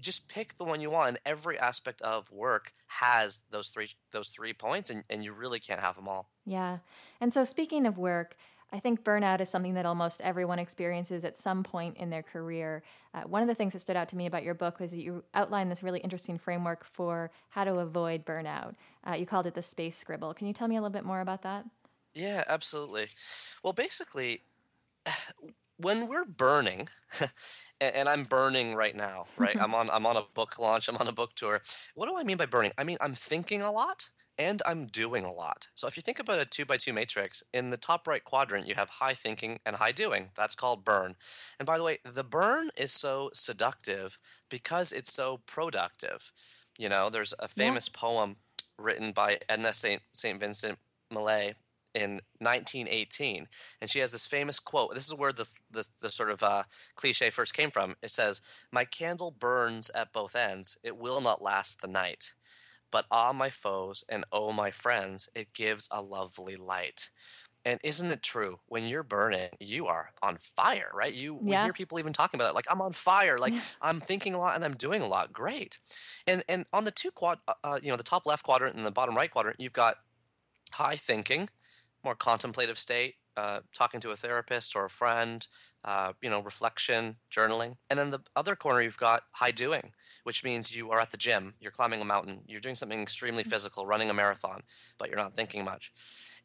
just 0.00 0.28
pick 0.28 0.56
the 0.58 0.64
one 0.64 0.80
you 0.80 0.88
want 0.88 1.08
and 1.08 1.18
every 1.26 1.58
aspect 1.58 2.00
of 2.02 2.30
work 2.30 2.72
has 2.86 3.42
those 3.50 3.68
three 3.70 3.88
those 4.12 4.28
three 4.28 4.52
points 4.52 4.90
and, 4.90 5.02
and 5.10 5.24
you 5.24 5.32
really 5.32 5.58
can't 5.58 5.80
have 5.80 5.96
them 5.96 6.06
all 6.06 6.30
yeah 6.46 6.78
and 7.20 7.32
so 7.32 7.42
speaking 7.42 7.84
of 7.84 7.98
work 7.98 8.36
I 8.70 8.80
think 8.80 9.02
burnout 9.02 9.40
is 9.40 9.48
something 9.48 9.72
that 9.74 9.86
almost 9.86 10.20
everyone 10.20 10.58
experiences 10.58 11.24
at 11.24 11.38
some 11.38 11.62
point 11.62 11.96
in 11.96 12.10
their 12.10 12.22
career. 12.22 12.82
Uh, 13.14 13.22
one 13.22 13.40
of 13.40 13.48
the 13.48 13.54
things 13.54 13.72
that 13.72 13.78
stood 13.78 13.96
out 13.96 14.10
to 14.10 14.16
me 14.16 14.26
about 14.26 14.42
your 14.42 14.52
book 14.52 14.78
was 14.78 14.90
that 14.90 14.98
you 14.98 15.24
outlined 15.32 15.70
this 15.70 15.82
really 15.82 16.00
interesting 16.00 16.36
framework 16.36 16.84
for 16.84 17.30
how 17.48 17.64
to 17.64 17.78
avoid 17.78 18.26
burnout. 18.26 18.74
Uh, 19.08 19.14
you 19.14 19.24
called 19.24 19.46
it 19.46 19.54
the 19.54 19.62
space 19.62 19.96
scribble. 19.96 20.34
Can 20.34 20.46
you 20.46 20.52
tell 20.52 20.68
me 20.68 20.76
a 20.76 20.82
little 20.82 20.92
bit 20.92 21.06
more 21.06 21.22
about 21.22 21.40
that? 21.44 21.64
Yeah, 22.18 22.42
absolutely. 22.48 23.06
Well, 23.62 23.72
basically, 23.72 24.42
when 25.76 26.08
we're 26.08 26.24
burning, 26.24 26.88
and 27.80 28.08
I'm 28.08 28.24
burning 28.24 28.74
right 28.74 28.96
now, 28.96 29.26
right? 29.36 29.54
Mm-hmm. 29.54 29.62
I'm 29.62 29.74
on 29.74 29.90
I'm 29.90 30.04
on 30.04 30.16
a 30.16 30.24
book 30.34 30.58
launch, 30.58 30.88
I'm 30.88 30.96
on 30.96 31.06
a 31.06 31.12
book 31.12 31.36
tour. 31.36 31.62
What 31.94 32.08
do 32.08 32.16
I 32.16 32.24
mean 32.24 32.36
by 32.36 32.46
burning? 32.46 32.72
I 32.76 32.82
mean 32.82 32.98
I'm 33.00 33.14
thinking 33.14 33.62
a 33.62 33.70
lot 33.70 34.08
and 34.36 34.60
I'm 34.66 34.86
doing 34.86 35.24
a 35.24 35.32
lot. 35.32 35.68
So 35.76 35.86
if 35.86 35.96
you 35.96 36.02
think 36.02 36.18
about 36.18 36.40
a 36.40 36.44
two 36.44 36.64
by 36.64 36.76
two 36.76 36.92
matrix, 36.92 37.44
in 37.54 37.70
the 37.70 37.76
top 37.76 38.08
right 38.08 38.24
quadrant, 38.24 38.66
you 38.66 38.74
have 38.74 38.88
high 38.88 39.14
thinking 39.14 39.60
and 39.64 39.76
high 39.76 39.92
doing. 39.92 40.30
That's 40.36 40.56
called 40.56 40.84
burn. 40.84 41.14
And 41.60 41.66
by 41.66 41.78
the 41.78 41.84
way, 41.84 41.98
the 42.04 42.24
burn 42.24 42.70
is 42.76 42.90
so 42.90 43.30
seductive 43.32 44.18
because 44.48 44.90
it's 44.90 45.12
so 45.12 45.38
productive. 45.46 46.32
You 46.78 46.88
know, 46.88 47.10
there's 47.10 47.34
a 47.38 47.46
famous 47.46 47.88
yeah. 47.92 48.00
poem 48.00 48.36
written 48.76 49.12
by 49.12 49.38
Edna 49.48 49.72
St. 49.72 50.02
St. 50.12 50.40
Vincent 50.40 50.78
Millay 51.12 51.54
in 51.94 52.20
1918, 52.38 53.46
and 53.80 53.90
she 53.90 53.98
has 54.00 54.12
this 54.12 54.26
famous 54.26 54.58
quote. 54.58 54.94
This 54.94 55.06
is 55.06 55.14
where 55.14 55.32
the 55.32 55.48
the, 55.70 55.88
the 56.00 56.10
sort 56.10 56.30
of 56.30 56.42
uh, 56.42 56.64
cliche 56.94 57.30
first 57.30 57.54
came 57.54 57.70
from. 57.70 57.96
It 58.02 58.10
says, 58.10 58.40
"My 58.72 58.84
candle 58.84 59.30
burns 59.30 59.90
at 59.90 60.12
both 60.12 60.36
ends; 60.36 60.76
it 60.82 60.96
will 60.96 61.20
not 61.20 61.42
last 61.42 61.80
the 61.80 61.88
night. 61.88 62.32
But 62.90 63.06
ah, 63.10 63.32
my 63.34 63.50
foes, 63.50 64.04
and 64.08 64.24
oh, 64.32 64.52
my 64.52 64.70
friends, 64.70 65.28
it 65.34 65.52
gives 65.52 65.88
a 65.90 66.02
lovely 66.02 66.56
light." 66.56 67.10
And 67.64 67.80
isn't 67.84 68.10
it 68.10 68.22
true? 68.22 68.60
When 68.66 68.84
you're 68.84 69.02
burning, 69.02 69.50
you 69.60 69.88
are 69.88 70.10
on 70.22 70.38
fire, 70.38 70.90
right? 70.94 71.12
You 71.12 71.38
yeah. 71.42 71.60
we 71.60 71.64
hear 71.66 71.72
people 71.72 71.98
even 71.98 72.14
talking 72.14 72.40
about 72.40 72.50
it, 72.50 72.54
like 72.54 72.64
I'm 72.70 72.80
on 72.80 72.92
fire, 72.92 73.38
like 73.38 73.52
I'm 73.82 74.00
thinking 74.00 74.34
a 74.34 74.38
lot 74.38 74.54
and 74.54 74.64
I'm 74.64 74.74
doing 74.76 75.02
a 75.02 75.06
lot. 75.06 75.32
Great. 75.32 75.78
And 76.26 76.42
and 76.48 76.64
on 76.72 76.84
the 76.84 76.90
two 76.90 77.10
quad, 77.10 77.40
uh, 77.46 77.54
uh, 77.64 77.78
you 77.82 77.90
know, 77.90 77.96
the 77.96 78.02
top 78.02 78.24
left 78.24 78.44
quadrant 78.44 78.74
and 78.74 78.86
the 78.86 78.90
bottom 78.90 79.14
right 79.14 79.30
quadrant, 79.30 79.60
you've 79.60 79.72
got 79.72 79.96
high 80.70 80.96
thinking, 80.96 81.48
more 82.04 82.14
contemplative 82.14 82.78
state, 82.78 83.16
uh, 83.36 83.60
talking 83.72 84.00
to 84.00 84.10
a 84.10 84.16
therapist 84.16 84.74
or 84.74 84.84
a 84.84 84.90
friend, 84.90 85.46
uh, 85.84 86.12
you 86.20 86.28
know, 86.28 86.42
reflection, 86.42 87.16
journaling. 87.30 87.76
And 87.88 87.98
then 87.98 88.10
the 88.10 88.20
other 88.34 88.56
corner, 88.56 88.82
you've 88.82 88.98
got 88.98 89.22
high 89.32 89.52
doing, 89.52 89.92
which 90.24 90.42
means 90.42 90.74
you 90.74 90.90
are 90.90 90.98
at 90.98 91.10
the 91.10 91.16
gym, 91.16 91.54
you're 91.60 91.70
climbing 91.70 92.00
a 92.00 92.04
mountain, 92.04 92.40
you're 92.46 92.60
doing 92.60 92.74
something 92.74 93.00
extremely 93.00 93.44
mm. 93.44 93.48
physical, 93.48 93.86
running 93.86 94.10
a 94.10 94.14
marathon, 94.14 94.62
but 94.98 95.08
you're 95.08 95.18
not 95.18 95.34
thinking 95.34 95.64
much. 95.64 95.92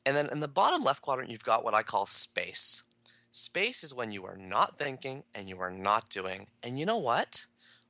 And 0.06 0.16
then 0.16 0.30
in 0.32 0.40
the 0.40 0.48
bottom 0.48 0.84
left 0.84 1.02
quadrant, 1.02 1.32
you've 1.32 1.44
got 1.44 1.64
what 1.64 1.74
I 1.74 1.82
call 1.82 2.06
space. 2.06 2.84
Space 3.32 3.84
is 3.84 3.94
when 3.94 4.12
you 4.12 4.26
are 4.26 4.38
not 4.38 4.78
thinking 4.78 5.24
and 5.34 5.50
you 5.50 5.60
are 5.60 5.72
not 5.72 6.10
doing. 6.10 6.48
And 6.62 6.78
you 6.78 6.86
know 6.86 7.00
what? 7.00 7.46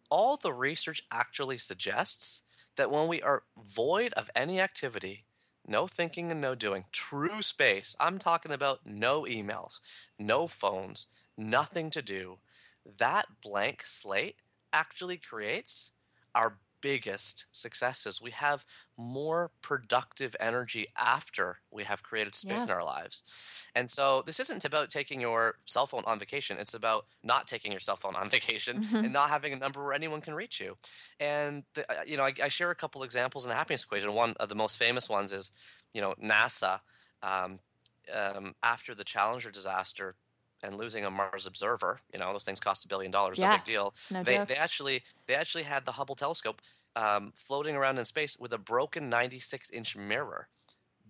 All 0.10 0.38
the 0.38 0.54
research 0.54 1.02
actually 1.12 1.58
suggests 1.58 2.44
that 2.78 2.90
when 2.90 3.08
we 3.08 3.22
are 3.22 3.44
void 3.62 4.14
of 4.14 4.30
any 4.36 4.62
activity, 4.62 5.26
no 5.68 5.88
thinking 5.88 6.32
and 6.32 6.42
no 6.42 6.56
doing, 6.56 6.86
true 6.92 7.42
space, 7.42 7.96
I'm 8.00 8.20
talking 8.20 8.52
about 8.52 8.86
no 8.86 9.24
emails, 9.24 9.80
no 10.20 10.48
phones, 10.48 11.08
nothing 11.38 11.90
to 11.92 12.02
do, 12.02 12.40
that 12.98 13.26
blank 13.42 13.84
slate 13.86 14.38
actually 14.72 15.18
creates 15.18 15.92
our 16.36 16.58
biggest 16.84 17.46
successes. 17.54 18.22
We 18.22 18.32
have 18.32 18.66
more 18.98 19.52
productive 19.62 20.36
energy 20.38 20.86
after 21.00 21.60
we 21.72 21.86
have 21.86 22.04
created 22.04 22.36
space 22.36 22.58
yeah. 22.58 22.64
in 22.66 22.70
our 22.72 22.84
lives. 22.84 23.24
And 23.74 23.90
so 23.90 24.22
this 24.26 24.40
isn't 24.42 24.66
about 24.66 24.90
taking 24.90 25.22
your 25.22 25.56
cell 25.66 25.88
phone 25.88 26.04
on 26.06 26.20
vacation. 26.20 26.58
It's 26.60 26.74
about 26.74 27.06
not 27.24 27.48
taking 27.48 27.72
your 27.72 27.80
cell 27.80 27.96
phone 27.96 28.16
on 28.16 28.30
vacation 28.38 28.84
mm-hmm. 28.84 28.98
and 28.98 29.14
not 29.14 29.30
having 29.30 29.54
a 29.54 29.56
number 29.56 29.82
where 29.82 29.94
anyone 29.94 30.20
can 30.20 30.36
reach 30.36 30.60
you. 30.60 30.76
And 31.22 31.64
the, 31.74 31.90
uh, 31.90 32.04
you 32.06 32.18
know, 32.18 32.24
I, 32.24 32.34
I, 32.44 32.50
share 32.50 32.70
a 32.70 32.76
couple 32.76 33.02
examples 33.04 33.46
in 33.46 33.50
the 33.50 33.56
happiness 33.56 33.84
equation. 33.84 34.14
One 34.14 34.34
of 34.42 34.50
the 34.50 34.56
most 34.56 34.78
famous 34.78 35.10
ones 35.10 35.32
is, 35.32 35.52
you 35.94 36.02
know, 36.02 36.14
NASA. 36.22 36.80
Um, 37.24 37.60
um, 38.14 38.54
after 38.62 38.94
the 38.94 39.06
Challenger 39.06 39.50
disaster, 39.50 40.16
and 40.64 40.78
losing 40.78 41.06
a 41.06 41.12
Mars 41.12 41.46
observer, 41.46 42.00
you 42.12 42.20
know, 42.20 42.32
those 42.32 42.46
things 42.46 42.60
cost 42.60 42.86
a 42.86 42.88
billion 42.88 43.12
dollars, 43.12 43.38
yeah, 43.38 43.52
no 43.52 43.58
big 43.58 43.66
deal. 43.66 43.94
No 44.12 44.24
they, 44.24 44.38
they 44.46 44.56
actually 44.56 45.04
they 45.28 45.36
actually 45.36 45.64
had 45.64 45.86
the 45.86 45.92
Hubble 45.92 46.16
telescope 46.16 46.62
um, 46.96 47.34
floating 47.36 47.76
around 47.76 47.98
in 47.98 48.06
space 48.06 48.38
with 48.40 48.54
a 48.54 48.58
broken 48.58 49.10
96 49.10 49.70
inch 49.72 49.96
mirror. 49.96 50.48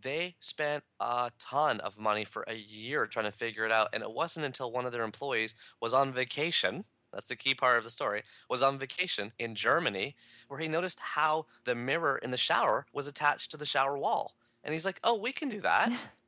They 0.02 0.36
spent 0.40 0.84
a 1.00 1.32
ton 1.40 1.80
of 1.80 1.98
money 1.98 2.26
for 2.26 2.44
a 2.48 2.56
year 2.56 3.06
trying 3.06 3.26
to 3.26 3.32
figure 3.32 3.64
it 3.64 3.72
out, 3.72 3.90
and 3.94 4.04
it 4.04 4.12
wasn't 4.12 4.46
until 4.46 4.72
one 4.72 4.86
of 4.86 4.92
their 4.92 5.04
employees 5.04 5.56
was 5.80 5.94
on 5.94 6.12
vacation. 6.12 6.84
That's 7.14 7.28
the 7.28 7.36
key 7.36 7.54
part 7.54 7.78
of 7.78 7.84
the 7.84 7.92
story. 7.92 8.24
Was 8.50 8.64
on 8.64 8.80
vacation 8.80 9.32
in 9.40 9.56
Germany, 9.56 10.16
where 10.48 10.60
he 10.60 10.68
noticed 10.68 11.00
how 11.00 11.46
the 11.64 11.76
mirror 11.76 12.18
in 12.18 12.32
the 12.32 12.38
shower 12.38 12.86
was 12.92 13.08
attached 13.08 13.52
to 13.52 13.58
the 13.58 13.66
shower 13.68 13.98
wall, 13.98 14.34
and 14.64 14.74
he's 14.74 14.84
like, 14.84 15.00
"Oh, 15.04 15.18
we 15.18 15.32
can 15.32 15.48
do 15.48 15.62
that." 15.62 16.12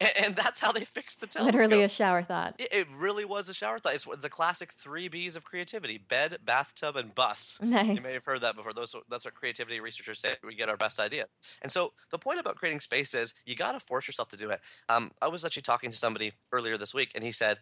And, 0.16 0.26
and, 0.26 0.36
that's 0.36 0.60
how 0.60 0.72
they 0.72 0.84
fixed 0.84 1.20
the 1.20 1.26
telescope. 1.26 1.54
Literally 1.54 1.82
a 1.82 1.88
shower 1.88 2.22
thought. 2.22 2.54
It, 2.58 2.68
it, 2.72 2.86
really 2.96 3.26
was 3.26 3.50
a 3.50 3.54
shower 3.54 3.78
thought. 3.78 3.94
It's 3.94 4.06
the 4.06 4.30
classic 4.30 4.72
three 4.72 5.08
B's 5.08 5.36
of 5.36 5.44
creativity: 5.44 5.98
bed, 5.98 6.38
bathtub, 6.42 6.96
and 6.96 7.14
bus. 7.14 7.58
Nice. 7.62 7.98
You 7.98 8.02
may 8.02 8.14
have 8.14 8.24
heard 8.24 8.40
that 8.40 8.56
before. 8.56 8.72
Those 8.72 8.96
that's 9.10 9.26
what 9.26 9.34
creativity 9.34 9.78
researchers 9.78 10.18
say. 10.18 10.36
We 10.42 10.54
get 10.54 10.70
our 10.70 10.78
best 10.78 11.00
ideas. 11.00 11.26
And 11.60 11.70
so 11.70 11.92
the 12.10 12.18
point 12.18 12.40
about 12.40 12.56
creating 12.56 12.80
space 12.80 13.12
is 13.12 13.34
you 13.44 13.54
got 13.54 13.72
to 13.72 13.80
force 13.80 14.08
yourself 14.08 14.30
to 14.30 14.38
do 14.38 14.48
it. 14.48 14.60
Um, 14.88 15.10
I 15.20 15.28
was 15.28 15.44
actually 15.44 15.62
talking 15.62 15.90
to 15.90 15.96
somebody 15.96 16.32
earlier 16.50 16.78
this 16.78 16.94
week, 16.94 17.12
and 17.14 17.22
he 17.22 17.32
said 17.32 17.58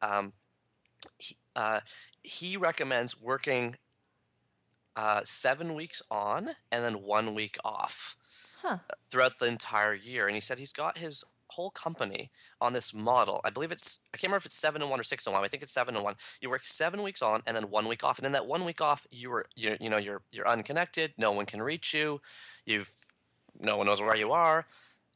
um, 0.00 0.32
he, 1.18 1.36
uh, 1.54 1.80
he 2.22 2.56
recommends 2.56 3.20
working 3.20 3.76
uh, 4.96 5.20
seven 5.24 5.74
weeks 5.74 6.00
on 6.10 6.50
and 6.70 6.82
then 6.82 7.02
one 7.02 7.34
week 7.34 7.58
off. 7.64 8.16
Huh. 8.62 8.78
throughout 9.10 9.40
the 9.40 9.46
entire 9.46 9.92
year. 9.92 10.28
And 10.28 10.36
he 10.36 10.40
said 10.40 10.56
he's 10.56 10.72
got 10.72 10.96
his 10.96 11.24
whole 11.52 11.70
company 11.70 12.30
on 12.60 12.72
this 12.72 12.94
model. 12.94 13.40
I 13.44 13.50
believe 13.50 13.72
it's 13.72 14.00
I 14.12 14.16
can't 14.16 14.30
remember 14.30 14.38
if 14.38 14.46
it's 14.46 14.56
seven 14.56 14.82
and 14.82 14.90
one 14.90 15.00
or 15.00 15.04
six 15.04 15.26
and 15.26 15.34
one. 15.34 15.44
I 15.44 15.48
think 15.48 15.62
it's 15.62 15.72
seven 15.72 15.94
and 15.96 16.04
one. 16.04 16.14
You 16.40 16.50
work 16.50 16.64
seven 16.64 17.02
weeks 17.02 17.22
on 17.22 17.42
and 17.46 17.56
then 17.56 17.64
one 17.64 17.86
week 17.88 18.04
off, 18.04 18.18
and 18.18 18.26
in 18.26 18.32
that 18.32 18.46
one 18.46 18.64
week 18.64 18.80
off, 18.80 19.06
you 19.10 19.32
are 19.32 19.44
you 19.56 19.76
you 19.80 19.90
know 19.90 19.98
you're 19.98 20.22
you're 20.32 20.48
unconnected. 20.48 21.12
No 21.18 21.32
one 21.32 21.46
can 21.46 21.60
reach 21.62 21.92
you. 21.94 22.20
You've 22.66 22.90
no 23.60 23.76
one 23.76 23.86
knows 23.86 24.00
where 24.00 24.16
you 24.16 24.32
are, 24.32 24.66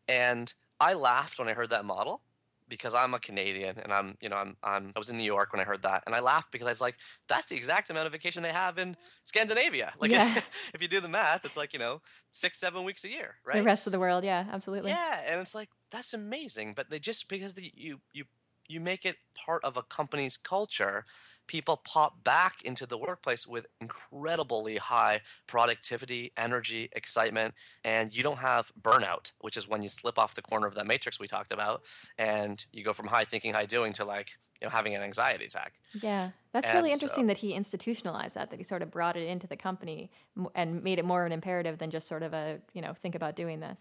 and 0.09 0.53
I 0.79 0.95
laughed 0.95 1.39
when 1.39 1.49
I 1.49 1.55
heard 1.55 1.71
that 1.71 1.85
model 1.85 2.23
because 2.69 2.95
I'm 2.95 3.15
a 3.15 3.19
Canadian 3.19 3.79
and 3.79 3.93
I'm, 3.93 4.17
you 4.21 4.29
know, 4.29 4.37
I'm, 4.37 4.57
I'm, 4.63 4.93
I 4.95 4.99
was 4.99 5.09
in 5.09 5.19
New 5.19 5.25
York 5.25 5.53
when 5.53 5.61
I 5.61 5.65
heard 5.65 5.83
that, 5.83 6.03
and 6.07 6.15
I 6.15 6.21
laughed 6.21 6.53
because 6.53 6.67
I 6.67 6.71
was 6.71 6.81
like, 6.81 6.97
that's 7.29 7.47
the 7.47 7.57
exact 7.57 7.91
amount 7.91 8.07
of 8.07 8.13
vacation 8.13 8.43
they 8.43 8.53
have 8.53 8.79
in 8.79 8.97
Scandinavia. 9.25 9.93
Like, 10.01 10.11
yeah. 10.11 10.35
if 10.75 10.79
you 10.81 10.89
do 10.89 11.01
the 11.01 11.09
math, 11.09 11.45
it's 11.45 11.57
like 11.57 11.73
you 11.73 11.79
know, 11.79 12.01
six, 12.33 12.59
seven 12.59 12.85
weeks 12.85 13.05
a 13.05 13.09
year, 13.09 13.37
right? 13.47 13.59
The 13.59 13.63
rest 13.63 13.87
of 13.87 13.93
the 13.93 14.01
world, 14.01 14.25
yeah, 14.25 14.47
absolutely. 14.53 14.91
Yeah, 14.91 15.21
and 15.29 15.41
it's 15.41 15.55
like 15.55 15.69
that's 15.91 16.15
amazing, 16.15 16.75
but 16.75 16.91
they 16.91 16.99
just 16.99 17.29
because 17.29 17.55
the, 17.55 17.71
you 17.75 18.01
you 18.13 18.25
you 18.69 18.81
make 18.81 19.05
it 19.05 19.17
part 19.35 19.65
of 19.65 19.77
a 19.77 19.83
company's 19.83 20.37
culture 20.37 21.05
people 21.47 21.77
pop 21.79 22.23
back 22.25 22.63
into 22.65 22.87
the 22.87 22.99
workplace 22.99 23.47
with 23.47 23.67
incredibly 23.81 24.77
high 24.77 25.21
productivity, 25.47 26.33
energy, 26.37 26.89
excitement, 26.93 27.55
and 27.85 28.17
you 28.17 28.23
don't 28.23 28.39
have 28.39 28.73
burnout, 28.81 29.33
which 29.41 29.57
is 29.57 29.69
when 29.69 29.83
you 29.83 29.89
slip 29.89 30.19
off 30.19 30.35
the 30.35 30.43
corner 30.43 30.67
of 30.67 30.75
that 30.75 30.87
matrix 30.87 31.21
we 31.21 31.27
talked 31.27 31.53
about, 31.53 31.83
and 32.19 32.67
you 32.73 32.83
go 32.85 32.93
from 32.93 33.07
high 33.07 33.25
thinking, 33.25 33.53
high 33.53 33.67
doing 33.67 33.93
to 33.95 34.05
like 34.05 34.37
you 34.61 34.67
know 34.67 34.71
having 34.71 34.95
an 34.95 35.03
anxiety 35.03 35.45
attack. 35.45 35.75
Yeah, 36.03 36.31
that's 36.53 36.67
and 36.67 36.77
really 36.77 36.93
interesting 36.93 37.25
so, 37.25 37.29
that 37.29 37.39
he 37.39 37.53
institutionalized 37.53 38.35
that, 38.35 38.51
that 38.51 38.59
he 38.59 38.65
sort 38.65 38.83
of 38.83 38.91
brought 38.91 39.17
it 39.17 39.27
into 39.27 39.47
the 39.47 39.57
company 39.57 40.11
and 40.55 40.83
made 40.83 40.99
it 40.99 41.05
more 41.05 41.23
of 41.23 41.27
an 41.27 41.33
imperative 41.33 41.79
than 41.79 41.91
just 41.91 42.09
sort 42.09 42.23
of 42.23 42.33
a 42.33 42.59
you 42.73 42.83
know 42.83 42.95
think 42.95 43.15
about 43.15 43.37
doing 43.37 43.61
this. 43.61 43.81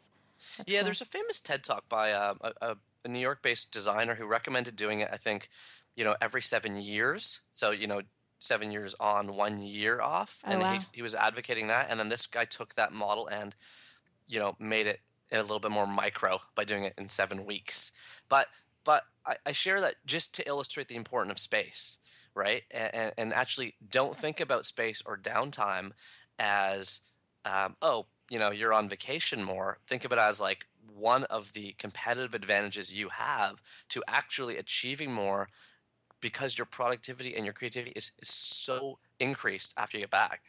That's 0.58 0.72
yeah, 0.72 0.80
cool. 0.80 0.86
there's 0.86 1.02
a 1.02 1.06
famous 1.06 1.40
TED 1.40 1.64
talk 1.64 1.88
by 1.88 2.12
uh, 2.12 2.34
a, 2.62 2.76
a 3.06 3.08
New 3.08 3.20
York-based 3.20 3.72
designer 3.72 4.16
who 4.16 4.28
recommended 4.28 4.76
doing 4.76 5.00
it. 5.00 5.10
I 5.12 5.18
think 5.18 5.50
you 5.96 6.04
know, 6.04 6.16
every 6.22 6.42
seven 6.42 6.76
years. 6.76 7.42
So, 7.52 7.72
you 7.72 7.88
know, 7.88 8.02
seven 8.40 8.72
years 8.72 8.96
on, 9.00 9.36
one 9.36 9.60
year 9.62 10.02
off. 10.02 10.42
Oh, 10.46 10.52
and 10.52 10.62
wow. 10.62 10.74
he, 10.74 10.80
he 10.94 11.02
was 11.02 11.16
advocating 11.16 11.68
that. 11.68 11.88
And 11.90 12.00
then 12.00 12.10
this 12.10 12.28
guy 12.28 12.46
took 12.46 12.76
that 12.76 12.94
model 12.94 13.28
and, 13.28 13.56
you 14.28 14.40
know, 14.40 14.56
made 14.60 14.88
it 14.88 15.00
a 15.32 15.42
little 15.42 15.60
bit 15.60 15.72
more 15.72 15.88
micro 15.88 16.40
by 16.54 16.64
doing 16.64 16.84
it 16.84 16.94
in 16.98 17.10
seven 17.10 17.46
weeks. 17.46 17.92
But, 18.30 18.48
but 18.84 19.04
I, 19.26 19.36
I 19.46 19.52
share 19.52 19.82
that 19.82 19.96
just 20.06 20.36
to 20.36 20.48
illustrate 20.48 20.88
the 20.88 20.96
importance 20.96 21.32
of 21.32 21.40
space, 21.40 21.98
right? 22.36 22.64
And, 22.72 23.14
and 23.18 23.34
actually 23.34 23.76
don't 23.90 24.16
think 24.16 24.40
about 24.40 24.66
space 24.66 25.02
or 25.06 25.18
downtime 25.18 25.92
as, 26.38 27.00
um, 27.46 27.76
oh, 27.82 28.06
you 28.30 28.40
know, 28.40 28.52
you're 28.52 28.74
on 28.74 28.90
vacation 28.90 29.44
more. 29.44 29.78
Think 29.88 30.06
of 30.06 30.12
it 30.12 30.20
as 30.20 30.40
like 30.40 30.66
one 30.94 31.24
of 31.26 31.54
the 31.54 31.74
competitive 31.78 32.34
advantages 32.34 32.98
you 32.98 33.10
have 33.10 33.62
to 33.90 34.04
actually 34.08 34.58
achieving 34.58 35.12
more 35.12 35.48
because 36.26 36.58
your 36.58 36.66
productivity 36.66 37.36
and 37.36 37.46
your 37.46 37.54
creativity 37.54 37.92
is, 37.96 38.12
is 38.20 38.30
so 38.30 38.98
increased 39.20 39.76
after 39.78 39.96
you 39.96 40.02
get 40.06 40.10
back. 40.10 40.42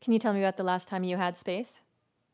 Can 0.00 0.12
you 0.12 0.18
tell 0.18 0.32
me 0.32 0.40
about 0.40 0.56
the 0.56 0.64
last 0.64 0.88
time 0.88 1.04
you 1.04 1.16
had 1.16 1.36
space? 1.36 1.82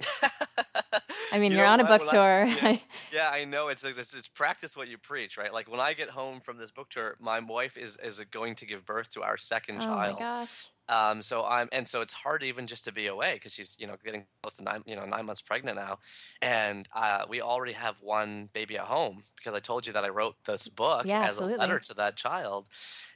I 1.32 1.38
mean, 1.38 1.52
you 1.52 1.60
are 1.60 1.66
on 1.66 1.80
a 1.80 1.84
book 1.84 2.08
tour. 2.08 2.46
I, 2.46 2.46
yeah, 2.60 2.78
yeah, 3.12 3.30
I 3.32 3.44
know. 3.44 3.68
It's, 3.68 3.84
it's, 3.84 4.14
it's 4.14 4.28
practice 4.28 4.76
what 4.76 4.88
you 4.88 4.98
preach, 4.98 5.36
right? 5.36 5.52
Like 5.52 5.70
when 5.70 5.80
I 5.80 5.94
get 5.94 6.08
home 6.08 6.40
from 6.40 6.56
this 6.56 6.70
book 6.70 6.90
tour, 6.90 7.16
my 7.20 7.40
wife 7.40 7.76
is 7.76 7.96
is 7.98 8.20
going 8.30 8.54
to 8.56 8.66
give 8.66 8.84
birth 8.86 9.10
to 9.10 9.22
our 9.22 9.36
second 9.36 9.78
oh 9.80 9.84
child. 9.84 10.20
My 10.20 10.26
gosh. 10.26 10.66
Um, 10.88 11.22
so 11.22 11.44
I'm, 11.44 11.68
and 11.70 11.86
so 11.86 12.00
it's 12.00 12.12
hard 12.12 12.42
even 12.42 12.66
just 12.66 12.84
to 12.84 12.92
be 12.92 13.06
away 13.06 13.34
because 13.34 13.54
she's, 13.54 13.76
you 13.78 13.86
know, 13.86 13.94
getting 14.04 14.26
close 14.42 14.56
to 14.56 14.64
nine, 14.64 14.82
you 14.86 14.96
know, 14.96 15.06
nine 15.06 15.24
months 15.24 15.40
pregnant 15.40 15.76
now, 15.76 15.98
and 16.42 16.88
uh, 16.96 17.24
we 17.28 17.40
already 17.40 17.74
have 17.74 17.96
one 18.00 18.48
baby 18.52 18.76
at 18.76 18.84
home 18.84 19.22
because 19.36 19.54
I 19.54 19.60
told 19.60 19.86
you 19.86 19.92
that 19.92 20.04
I 20.04 20.08
wrote 20.08 20.34
this 20.46 20.66
book 20.66 21.06
yeah, 21.06 21.20
as 21.20 21.28
absolutely. 21.28 21.54
a 21.54 21.58
letter 21.58 21.78
to 21.78 21.94
that 21.94 22.16
child, 22.16 22.66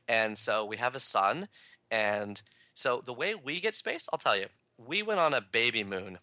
and 0.07 0.39
so 0.39 0.65
we 0.65 0.77
have 0.77 0.95
a 0.95 1.01
son, 1.01 1.49
and 1.91 2.41
so 2.75 3.03
the 3.05 3.13
way 3.13 3.35
we 3.35 3.59
get 3.59 3.75
space, 3.75 4.09
I'll 4.13 4.21
tell 4.21 4.37
you, 4.37 4.47
we 4.79 5.03
went 5.03 5.19
on 5.19 5.35
a 5.35 5.41
baby 5.41 5.83
moon 5.83 6.19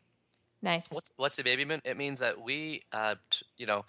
Nice. 0.62 0.92
What's 0.92 1.14
what's 1.18 1.36
the 1.36 1.44
baby 1.44 1.66
moon? 1.66 1.82
It 1.84 1.98
means 1.98 2.20
that 2.20 2.40
we, 2.42 2.84
uh, 2.92 3.16
t- 3.30 3.46
you 3.58 3.66
know, 3.66 3.86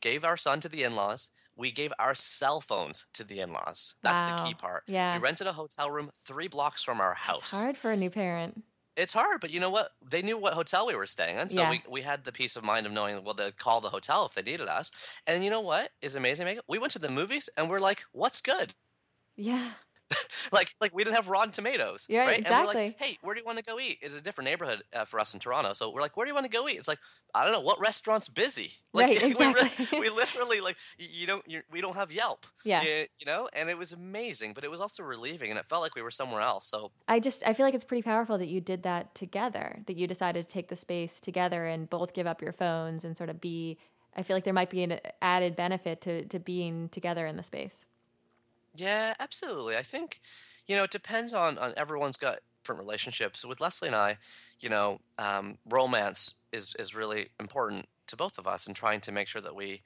gave 0.00 0.24
our 0.24 0.36
son 0.36 0.60
to 0.60 0.68
the 0.68 0.82
in-laws. 0.82 1.28
We 1.56 1.70
gave 1.70 1.92
our 1.98 2.14
cell 2.14 2.60
phones 2.60 3.06
to 3.12 3.24
the 3.24 3.40
in-laws. 3.40 3.94
That's 4.02 4.22
the 4.22 4.48
key 4.48 4.54
part. 4.54 4.84
Yeah. 4.86 5.16
We 5.16 5.22
rented 5.22 5.46
a 5.46 5.52
hotel 5.52 5.90
room 5.90 6.10
three 6.16 6.48
blocks 6.48 6.82
from 6.82 7.00
our 7.00 7.14
house. 7.14 7.42
It's 7.42 7.52
hard 7.52 7.76
for 7.76 7.90
a 7.90 7.96
new 7.96 8.10
parent. 8.10 8.62
It's 8.96 9.12
hard, 9.12 9.40
but 9.40 9.50
you 9.50 9.60
know 9.60 9.70
what? 9.70 9.90
They 10.02 10.20
knew 10.20 10.36
what 10.36 10.54
hotel 10.54 10.86
we 10.86 10.94
were 10.96 11.06
staying 11.06 11.36
in, 11.38 11.48
so 11.50 11.62
Yeah. 11.62 11.70
we, 11.70 11.82
we 11.88 12.00
had 12.02 12.24
the 12.24 12.32
peace 12.32 12.56
of 12.56 12.64
mind 12.64 12.86
of 12.86 12.92
knowing 12.92 13.22
well 13.24 13.34
they'd 13.34 13.56
call 13.56 13.80
the 13.80 13.88
hotel 13.90 14.26
if 14.26 14.34
they 14.34 14.42
needed 14.42 14.68
us. 14.68 14.90
And 15.26 15.44
you 15.44 15.50
know 15.50 15.60
what 15.60 15.90
is 16.02 16.14
amazing, 16.16 16.46
Megan? 16.46 16.62
We 16.68 16.78
went 16.78 16.92
to 16.94 16.98
the 16.98 17.08
movies 17.10 17.48
and 17.56 17.70
we're 17.70 17.80
like, 17.80 18.04
"What's 18.12 18.40
good?" 18.40 18.74
Yeah. 19.36 19.72
like 20.52 20.74
like 20.80 20.94
we 20.94 21.04
didn't 21.04 21.16
have 21.16 21.28
Rotten 21.28 21.52
Tomatoes, 21.52 22.06
Yeah, 22.08 22.20
right? 22.20 22.38
And 22.38 22.46
we're 22.46 22.64
like, 22.64 22.76
exactly. 22.76 23.06
"Hey, 23.06 23.16
where 23.22 23.34
do 23.34 23.40
you 23.40 23.46
want 23.46 23.58
to 23.58 23.64
go 23.64 23.78
eat?" 23.78 23.98
It's 24.02 24.14
a 24.14 24.20
different 24.20 24.46
neighborhood 24.50 24.82
uh, 24.92 25.04
for 25.04 25.20
us 25.20 25.34
in 25.34 25.40
Toronto, 25.40 25.72
so 25.72 25.90
we're 25.92 26.00
like, 26.00 26.16
"Where 26.16 26.26
do 26.26 26.30
you 26.30 26.34
want 26.34 26.46
to 26.46 26.50
go 26.50 26.68
eat?" 26.68 26.76
It's 26.78 26.88
like, 26.88 26.98
I 27.34 27.44
don't 27.44 27.52
know, 27.52 27.60
what 27.60 27.78
restaurant's 27.80 28.28
busy? 28.28 28.72
Like, 28.92 29.06
Right, 29.08 29.22
we, 29.38 29.44
re- 29.46 29.50
exactly. 29.50 30.00
we 30.00 30.08
literally 30.10 30.60
like 30.60 30.76
you 30.98 31.26
don't 31.28 31.44
we 31.70 31.80
don't 31.80 31.94
have 31.94 32.10
Yelp, 32.10 32.44
Yeah. 32.64 32.82
you, 32.82 33.06
you 33.20 33.26
know, 33.26 33.48
and 33.54 33.70
it 33.70 33.78
was 33.78 33.92
amazing, 33.92 34.52
but 34.52 34.64
it 34.64 34.70
was 34.70 34.80
also 34.80 35.04
relieving, 35.04 35.50
and 35.50 35.58
it 35.58 35.64
felt 35.66 35.82
like 35.82 35.94
we 35.94 36.02
were 36.02 36.10
somewhere 36.10 36.40
else. 36.40 36.66
So 36.66 36.90
I 37.06 37.20
just 37.20 37.42
I 37.46 37.52
feel 37.52 37.64
like 37.64 37.74
it's 37.74 37.84
pretty 37.84 38.02
powerful 38.02 38.36
that 38.38 38.48
you 38.48 38.60
did 38.60 38.82
that 38.82 39.14
together. 39.14 39.82
That 39.86 39.96
you 39.96 40.06
decided 40.08 40.48
to 40.48 40.52
take 40.52 40.68
the 40.68 40.76
space 40.76 41.20
together 41.20 41.66
and 41.66 41.88
both 41.88 42.12
give 42.14 42.26
up 42.26 42.42
your 42.42 42.52
phones 42.52 43.04
and 43.04 43.16
sort 43.16 43.30
of 43.30 43.40
be. 43.40 43.78
I 44.16 44.24
feel 44.24 44.36
like 44.36 44.42
there 44.42 44.52
might 44.52 44.70
be 44.70 44.82
an 44.82 44.98
added 45.22 45.54
benefit 45.54 46.00
to 46.02 46.24
to 46.26 46.40
being 46.40 46.88
together 46.88 47.26
in 47.26 47.36
the 47.36 47.44
space. 47.44 47.86
Yeah, 48.74 49.14
absolutely. 49.18 49.76
I 49.76 49.82
think, 49.82 50.20
you 50.66 50.76
know, 50.76 50.84
it 50.84 50.90
depends 50.90 51.32
on 51.32 51.58
on 51.58 51.72
everyone's 51.76 52.16
got 52.16 52.38
different 52.62 52.80
relationships. 52.80 53.44
With 53.44 53.60
Leslie 53.60 53.88
and 53.88 53.96
I, 53.96 54.18
you 54.60 54.68
know, 54.68 55.00
um, 55.18 55.58
romance 55.68 56.34
is 56.52 56.74
is 56.78 56.94
really 56.94 57.28
important 57.40 57.86
to 58.08 58.16
both 58.16 58.38
of 58.38 58.46
us, 58.46 58.66
and 58.66 58.76
trying 58.76 59.00
to 59.02 59.12
make 59.12 59.28
sure 59.28 59.42
that 59.42 59.54
we. 59.54 59.82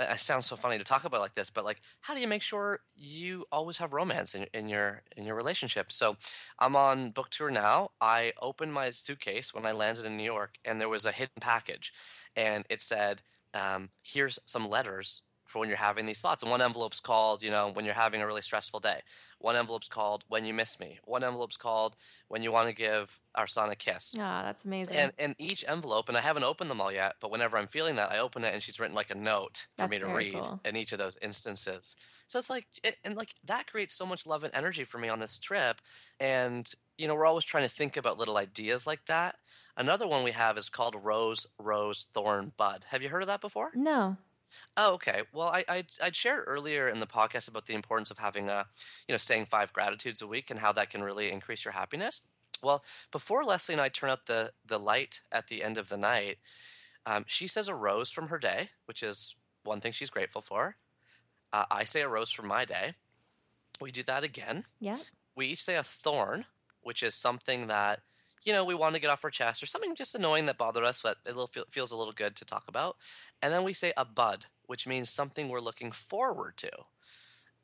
I 0.00 0.16
sounds 0.16 0.46
so 0.46 0.56
funny 0.56 0.78
to 0.78 0.84
talk 0.84 1.04
about 1.04 1.20
like 1.20 1.34
this, 1.34 1.50
but 1.50 1.64
like, 1.64 1.80
how 2.02 2.14
do 2.14 2.20
you 2.20 2.28
make 2.28 2.42
sure 2.42 2.80
you 2.96 3.46
always 3.52 3.78
have 3.78 3.92
romance 3.94 4.34
in, 4.34 4.46
in 4.54 4.68
your 4.68 5.02
in 5.16 5.24
your 5.26 5.36
relationship? 5.36 5.92
So, 5.92 6.16
I'm 6.58 6.76
on 6.76 7.10
book 7.10 7.30
tour 7.30 7.50
now. 7.50 7.90
I 8.00 8.32
opened 8.42 8.74
my 8.74 8.90
suitcase 8.90 9.54
when 9.54 9.66
I 9.66 9.72
landed 9.72 10.06
in 10.06 10.16
New 10.16 10.24
York, 10.24 10.56
and 10.64 10.80
there 10.80 10.88
was 10.88 11.06
a 11.06 11.12
hidden 11.12 11.34
package, 11.40 11.92
and 12.36 12.64
it 12.70 12.80
said, 12.82 13.22
um, 13.54 13.90
"Here's 14.02 14.38
some 14.46 14.68
letters 14.68 15.22
for 15.52 15.58
when 15.58 15.68
you're 15.68 15.76
having 15.76 16.06
these 16.06 16.20
thoughts. 16.20 16.42
And 16.42 16.50
one 16.50 16.62
envelope's 16.62 16.98
called, 16.98 17.42
you 17.42 17.50
know, 17.50 17.70
when 17.72 17.84
you're 17.84 17.94
having 17.94 18.22
a 18.22 18.26
really 18.26 18.42
stressful 18.42 18.80
day. 18.80 19.00
One 19.38 19.54
envelope's 19.54 19.88
called 19.88 20.24
when 20.28 20.46
you 20.46 20.54
miss 20.54 20.80
me. 20.80 20.98
One 21.04 21.22
envelope's 21.22 21.56
called 21.56 21.94
when 22.28 22.42
you 22.42 22.50
want 22.50 22.68
to 22.68 22.74
give 22.74 23.20
our 23.34 23.46
son 23.46 23.70
a 23.70 23.76
kiss. 23.76 24.14
Ah, 24.18 24.42
that's 24.42 24.64
amazing. 24.64 24.96
And 24.96 25.12
and 25.18 25.34
each 25.38 25.64
envelope, 25.68 26.08
and 26.08 26.16
I 26.16 26.20
haven't 26.20 26.44
opened 26.44 26.70
them 26.70 26.80
all 26.80 26.90
yet, 26.90 27.16
but 27.20 27.30
whenever 27.30 27.58
I'm 27.58 27.66
feeling 27.66 27.96
that, 27.96 28.10
I 28.10 28.18
open 28.18 28.44
it 28.44 28.54
and 28.54 28.62
she's 28.62 28.80
written 28.80 28.96
like 28.96 29.10
a 29.10 29.14
note 29.14 29.66
for 29.76 29.88
me 29.88 29.98
to 29.98 30.06
read 30.06 30.34
cool. 30.34 30.60
in 30.64 30.76
each 30.76 30.92
of 30.92 30.98
those 30.98 31.18
instances. 31.22 31.96
So 32.28 32.38
it's 32.38 32.48
like, 32.48 32.66
it, 32.82 32.96
and 33.04 33.14
like 33.14 33.34
that 33.44 33.66
creates 33.66 33.92
so 33.92 34.06
much 34.06 34.26
love 34.26 34.42
and 34.42 34.54
energy 34.54 34.84
for 34.84 34.96
me 34.96 35.10
on 35.10 35.20
this 35.20 35.36
trip. 35.36 35.82
And 36.18 36.72
you 36.96 37.06
know, 37.08 37.14
we're 37.14 37.26
always 37.26 37.44
trying 37.44 37.64
to 37.64 37.74
think 37.74 37.96
about 37.96 38.18
little 38.18 38.38
ideas 38.38 38.86
like 38.86 39.04
that. 39.06 39.36
Another 39.76 40.06
one 40.06 40.24
we 40.24 40.30
have 40.30 40.56
is 40.56 40.68
called 40.68 40.96
Rose, 41.02 41.46
Rose, 41.58 42.06
Thorn, 42.12 42.52
Bud. 42.56 42.84
Have 42.88 43.02
you 43.02 43.08
heard 43.08 43.22
of 43.22 43.28
that 43.28 43.40
before? 43.40 43.70
no. 43.74 44.16
Oh, 44.76 44.94
okay. 44.94 45.22
Well, 45.32 45.48
I 45.48 45.64
I 45.68 45.84
I'd 46.02 46.16
shared 46.16 46.44
earlier 46.46 46.88
in 46.88 47.00
the 47.00 47.06
podcast 47.06 47.48
about 47.48 47.66
the 47.66 47.74
importance 47.74 48.10
of 48.10 48.18
having 48.18 48.48
a, 48.48 48.66
you 49.08 49.12
know, 49.12 49.18
saying 49.18 49.46
five 49.46 49.72
gratitudes 49.72 50.22
a 50.22 50.26
week 50.26 50.50
and 50.50 50.60
how 50.60 50.72
that 50.72 50.90
can 50.90 51.02
really 51.02 51.30
increase 51.30 51.64
your 51.64 51.72
happiness. 51.72 52.20
Well, 52.62 52.84
before 53.10 53.44
Leslie 53.44 53.74
and 53.74 53.82
I 53.82 53.88
turn 53.88 54.10
out 54.10 54.26
the 54.26 54.52
the 54.66 54.78
light 54.78 55.20
at 55.30 55.48
the 55.48 55.62
end 55.62 55.78
of 55.78 55.88
the 55.88 55.96
night, 55.96 56.38
um, 57.06 57.24
she 57.26 57.48
says 57.48 57.68
a 57.68 57.74
rose 57.74 58.10
from 58.10 58.28
her 58.28 58.38
day, 58.38 58.70
which 58.86 59.02
is 59.02 59.34
one 59.64 59.80
thing 59.80 59.92
she's 59.92 60.10
grateful 60.10 60.42
for. 60.42 60.76
Uh, 61.52 61.64
I 61.70 61.84
say 61.84 62.02
a 62.02 62.08
rose 62.08 62.30
from 62.30 62.46
my 62.46 62.64
day. 62.64 62.94
We 63.80 63.90
do 63.90 64.02
that 64.04 64.24
again. 64.24 64.64
Yeah. 64.80 64.98
We 65.34 65.46
each 65.46 65.62
say 65.62 65.76
a 65.76 65.82
thorn, 65.82 66.46
which 66.82 67.02
is 67.02 67.14
something 67.14 67.66
that 67.66 68.00
you 68.44 68.52
know 68.52 68.64
we 68.64 68.74
want 68.74 68.94
to 68.94 69.00
get 69.00 69.10
off 69.10 69.24
our 69.24 69.30
chest 69.30 69.62
or 69.62 69.66
something 69.66 69.94
just 69.94 70.14
annoying 70.14 70.46
that 70.46 70.58
bothered 70.58 70.84
us, 70.84 71.00
but 71.02 71.18
it 71.24 71.36
feels 71.70 71.92
a 71.92 71.96
little 71.96 72.12
good 72.12 72.36
to 72.36 72.44
talk 72.44 72.64
about. 72.68 72.96
And 73.40 73.52
then 73.52 73.64
we 73.64 73.72
say 73.72 73.92
a 73.96 74.04
bud, 74.04 74.46
which 74.66 74.86
means 74.86 75.10
something 75.10 75.48
we're 75.48 75.60
looking 75.60 75.92
forward 75.92 76.56
to. 76.58 76.70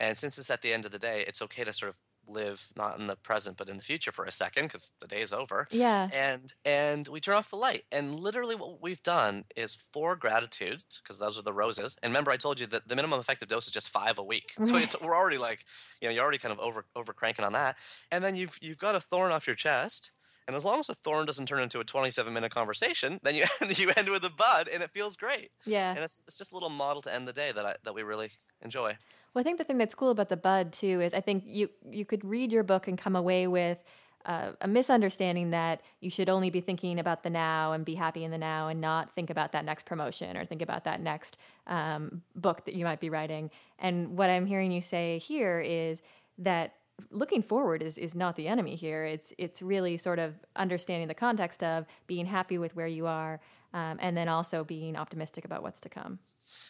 And 0.00 0.16
since 0.16 0.38
it's 0.38 0.50
at 0.50 0.62
the 0.62 0.72
end 0.72 0.84
of 0.84 0.92
the 0.92 0.98
day, 0.98 1.24
it's 1.26 1.42
okay 1.42 1.64
to 1.64 1.72
sort 1.72 1.90
of 1.90 1.98
live 2.28 2.72
not 2.76 2.98
in 2.98 3.06
the 3.06 3.16
present 3.16 3.56
but 3.56 3.70
in 3.70 3.78
the 3.78 3.82
future 3.82 4.12
for 4.12 4.24
a 4.26 4.32
second 4.32 4.64
because 4.64 4.92
the 5.00 5.06
day 5.06 5.20
is 5.22 5.32
over. 5.32 5.66
Yeah. 5.70 6.08
And 6.14 6.52
and 6.64 7.08
we 7.08 7.20
turn 7.20 7.36
off 7.36 7.50
the 7.50 7.56
light. 7.56 7.84
And 7.90 8.14
literally, 8.14 8.54
what 8.54 8.82
we've 8.82 9.02
done 9.02 9.44
is 9.56 9.74
four 9.74 10.16
gratitudes 10.16 11.00
because 11.02 11.18
those 11.18 11.38
are 11.38 11.42
the 11.42 11.52
roses. 11.52 11.98
And 12.02 12.10
remember, 12.12 12.30
I 12.30 12.36
told 12.36 12.60
you 12.60 12.66
that 12.66 12.88
the 12.88 12.96
minimum 12.96 13.20
effective 13.20 13.48
dose 13.48 13.66
is 13.66 13.72
just 13.72 13.88
five 13.88 14.18
a 14.18 14.22
week. 14.22 14.54
So 14.62 14.76
it's 14.76 15.00
we're 15.00 15.16
already 15.16 15.38
like, 15.38 15.64
you 16.00 16.08
know, 16.08 16.14
you're 16.14 16.22
already 16.22 16.38
kind 16.38 16.52
of 16.52 16.60
over 16.60 16.84
over 16.94 17.12
cranking 17.12 17.44
on 17.44 17.52
that. 17.52 17.76
And 18.10 18.22
then 18.22 18.36
you've 18.36 18.58
you've 18.60 18.78
got 18.78 18.94
a 18.94 19.00
thorn 19.00 19.32
off 19.32 19.46
your 19.46 19.56
chest. 19.56 20.12
And 20.48 20.56
as 20.56 20.64
long 20.64 20.80
as 20.80 20.86
the 20.86 20.94
thorn 20.94 21.26
doesn't 21.26 21.46
turn 21.46 21.60
into 21.60 21.78
a 21.78 21.84
27 21.84 22.32
minute 22.32 22.50
conversation, 22.50 23.20
then 23.22 23.34
you 23.34 23.44
you 23.68 23.92
end 23.96 24.08
with 24.08 24.24
a 24.24 24.30
bud, 24.30 24.68
and 24.72 24.82
it 24.82 24.90
feels 24.90 25.14
great. 25.14 25.50
Yeah. 25.66 25.90
And 25.90 26.00
it's, 26.00 26.26
it's 26.26 26.38
just 26.38 26.52
a 26.52 26.54
little 26.54 26.70
model 26.70 27.02
to 27.02 27.14
end 27.14 27.28
the 27.28 27.34
day 27.34 27.52
that 27.54 27.64
I 27.64 27.76
that 27.84 27.94
we 27.94 28.02
really 28.02 28.30
enjoy. 28.62 28.96
Well, 29.34 29.42
I 29.42 29.44
think 29.44 29.58
the 29.58 29.64
thing 29.64 29.78
that's 29.78 29.94
cool 29.94 30.10
about 30.10 30.30
the 30.30 30.38
bud 30.38 30.72
too 30.72 31.02
is 31.02 31.12
I 31.12 31.20
think 31.20 31.44
you 31.46 31.68
you 31.88 32.06
could 32.06 32.24
read 32.24 32.50
your 32.50 32.62
book 32.62 32.88
and 32.88 32.96
come 32.96 33.14
away 33.14 33.46
with 33.46 33.78
uh, 34.24 34.52
a 34.62 34.68
misunderstanding 34.68 35.50
that 35.50 35.82
you 36.00 36.10
should 36.10 36.28
only 36.28 36.50
be 36.50 36.60
thinking 36.60 36.98
about 36.98 37.22
the 37.22 37.30
now 37.30 37.72
and 37.72 37.84
be 37.84 37.94
happy 37.94 38.24
in 38.24 38.30
the 38.30 38.38
now 38.38 38.68
and 38.68 38.80
not 38.80 39.14
think 39.14 39.30
about 39.30 39.52
that 39.52 39.64
next 39.64 39.86
promotion 39.86 40.36
or 40.36 40.44
think 40.44 40.62
about 40.62 40.84
that 40.84 41.00
next 41.00 41.36
um, 41.66 42.22
book 42.34 42.64
that 42.64 42.74
you 42.74 42.84
might 42.84 43.00
be 43.00 43.10
writing. 43.10 43.50
And 43.78 44.16
what 44.16 44.28
I'm 44.28 44.46
hearing 44.46 44.72
you 44.72 44.80
say 44.80 45.18
here 45.18 45.60
is 45.60 46.02
that 46.38 46.74
looking 47.10 47.42
forward 47.42 47.82
is, 47.82 47.98
is 47.98 48.14
not 48.14 48.36
the 48.36 48.48
enemy 48.48 48.74
here. 48.76 49.04
It's 49.04 49.32
it's 49.38 49.62
really 49.62 49.96
sort 49.96 50.18
of 50.18 50.34
understanding 50.56 51.08
the 51.08 51.14
context 51.14 51.62
of 51.62 51.86
being 52.06 52.26
happy 52.26 52.58
with 52.58 52.74
where 52.76 52.86
you 52.86 53.06
are 53.06 53.40
um, 53.74 53.98
and 54.00 54.16
then 54.16 54.28
also 54.28 54.64
being 54.64 54.96
optimistic 54.96 55.44
about 55.44 55.62
what's 55.62 55.80
to 55.80 55.88
come. 55.88 56.18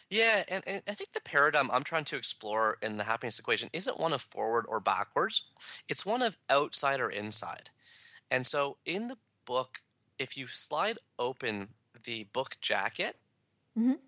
Yeah, 0.09 0.43
and, 0.47 0.63
and 0.67 0.81
I 0.87 0.93
think 0.93 1.13
the 1.13 1.21
paradigm 1.21 1.69
I'm 1.71 1.83
trying 1.83 2.05
to 2.05 2.15
explore 2.15 2.77
in 2.81 2.97
the 2.97 3.03
happiness 3.03 3.39
equation 3.39 3.69
isn't 3.73 3.99
one 3.99 4.13
of 4.13 4.21
forward 4.21 4.65
or 4.67 4.79
backwards. 4.79 5.43
It's 5.87 6.05
one 6.05 6.21
of 6.21 6.37
outside 6.49 6.99
or 6.99 7.09
inside. 7.09 7.69
And 8.31 8.45
so 8.45 8.77
in 8.85 9.07
the 9.07 9.17
book, 9.45 9.81
if 10.17 10.35
you 10.35 10.47
slide 10.47 10.97
open 11.17 11.69
the 12.03 12.25
book 12.33 12.57
jacket, 12.59 13.17
Mhm. 13.79 13.99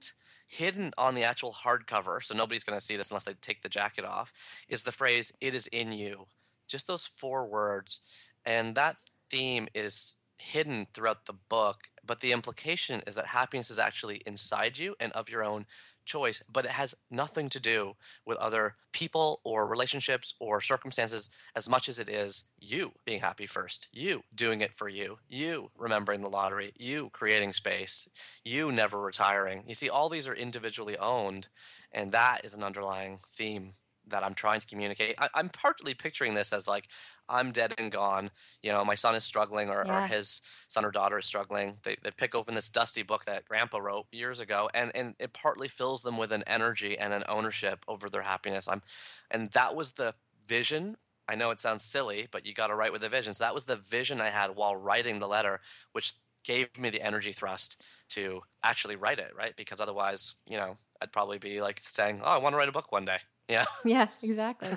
hidden 0.47 0.91
on 0.97 1.15
the 1.15 1.23
actual 1.23 1.53
hardcover, 1.53 2.23
so 2.23 2.35
nobody's 2.35 2.63
going 2.63 2.77
to 2.77 2.85
see 2.85 2.97
this 2.97 3.11
unless 3.11 3.23
they 3.25 3.33
take 3.35 3.61
the 3.61 3.69
jacket 3.69 4.05
off, 4.05 4.33
is 4.67 4.83
the 4.83 4.91
phrase, 4.91 5.31
it 5.41 5.55
is 5.55 5.67
in 5.67 5.91
you. 5.91 6.27
Just 6.67 6.87
those 6.87 7.05
four 7.05 7.47
words. 7.47 8.01
And 8.45 8.75
that 8.75 8.97
theme 9.29 9.67
is 9.73 10.17
hidden 10.39 10.87
throughout 10.93 11.25
the 11.25 11.33
book, 11.33 11.89
but 12.03 12.19
the 12.19 12.31
implication 12.31 13.01
is 13.07 13.15
that 13.15 13.27
happiness 13.27 13.69
is 13.69 13.79
actually 13.79 14.17
inside 14.25 14.77
you 14.77 14.95
and 14.99 15.11
of 15.13 15.29
your 15.29 15.43
own 15.43 15.65
choice, 16.05 16.43
but 16.51 16.65
it 16.65 16.71
has 16.71 16.95
nothing 17.09 17.49
to 17.49 17.59
do 17.59 17.95
with 18.25 18.37
other 18.37 18.75
people 18.91 19.39
or 19.43 19.67
relationships 19.67 20.33
or 20.39 20.61
circumstances 20.61 21.29
as 21.55 21.69
much 21.69 21.87
as 21.87 21.99
it 21.99 22.09
is 22.09 22.45
you 22.59 22.91
being 23.05 23.21
happy 23.21 23.47
first, 23.47 23.87
you 23.93 24.23
doing 24.35 24.61
it 24.61 24.73
for 24.73 24.89
you, 24.89 25.17
you 25.29 25.69
remembering 25.77 26.21
the 26.21 26.29
lottery, 26.29 26.71
you 26.77 27.09
creating 27.11 27.53
space, 27.53 28.09
you 28.43 28.71
never 28.71 28.99
retiring. 28.99 29.63
You 29.67 29.75
see, 29.75 29.89
all 29.89 30.09
these 30.09 30.27
are 30.27 30.35
individually 30.35 30.97
owned, 30.97 31.47
and 31.91 32.11
that 32.11 32.43
is 32.43 32.53
an 32.53 32.63
underlying 32.63 33.19
theme 33.27 33.73
that 34.11 34.23
I'm 34.23 34.33
trying 34.33 34.59
to 34.59 34.67
communicate. 34.67 35.15
I, 35.19 35.29
I'm 35.33 35.49
partly 35.49 35.93
picturing 35.93 36.33
this 36.33 36.53
as 36.53 36.67
like 36.67 36.87
I'm 37.27 37.51
dead 37.51 37.73
and 37.77 37.91
gone. 37.91 38.31
You 38.61 38.71
know, 38.71 38.83
my 38.85 38.95
son 38.95 39.15
is 39.15 39.23
struggling, 39.23 39.69
or, 39.69 39.85
or 39.89 40.01
his 40.07 40.41
son 40.67 40.85
or 40.85 40.91
daughter 40.91 41.19
is 41.19 41.25
struggling. 41.25 41.77
They, 41.83 41.95
they 42.03 42.11
pick 42.11 42.35
open 42.35 42.55
this 42.55 42.69
dusty 42.69 43.03
book 43.03 43.25
that 43.25 43.45
Grandpa 43.45 43.79
wrote 43.79 44.07
years 44.11 44.39
ago, 44.39 44.69
and 44.73 44.91
and 44.95 45.15
it 45.19 45.33
partly 45.33 45.67
fills 45.67 46.01
them 46.01 46.17
with 46.17 46.31
an 46.31 46.43
energy 46.47 46.97
and 46.97 47.13
an 47.13 47.23
ownership 47.27 47.83
over 47.87 48.09
their 48.09 48.21
happiness. 48.21 48.67
I'm, 48.67 48.81
and 49.29 49.49
that 49.51 49.75
was 49.75 49.93
the 49.93 50.13
vision. 50.47 50.97
I 51.27 51.35
know 51.35 51.51
it 51.51 51.59
sounds 51.59 51.83
silly, 51.83 52.27
but 52.29 52.45
you 52.45 52.53
got 52.53 52.67
to 52.67 52.75
write 52.75 52.91
with 52.91 53.03
a 53.03 53.09
vision. 53.09 53.33
So 53.33 53.43
that 53.43 53.53
was 53.53 53.65
the 53.65 53.77
vision 53.77 54.19
I 54.19 54.29
had 54.29 54.55
while 54.55 54.75
writing 54.75 55.19
the 55.19 55.27
letter, 55.27 55.61
which 55.93 56.13
gave 56.43 56.77
me 56.77 56.89
the 56.89 57.01
energy 57.01 57.31
thrust 57.31 57.83
to 58.09 58.41
actually 58.63 58.95
write 58.95 59.19
it, 59.19 59.31
right? 59.37 59.55
Because 59.55 59.79
otherwise, 59.79 60.35
you 60.49 60.57
know, 60.57 60.77
I'd 61.01 61.11
probably 61.11 61.37
be 61.37 61.61
like 61.61 61.79
saying, 61.81 62.21
"Oh, 62.23 62.35
I 62.35 62.37
want 62.39 62.53
to 62.53 62.57
write 62.57 62.69
a 62.69 62.73
book 62.73 62.91
one 62.91 63.05
day." 63.05 63.17
Yeah. 63.51 63.65
Yeah, 63.85 64.07
exactly. 64.23 64.69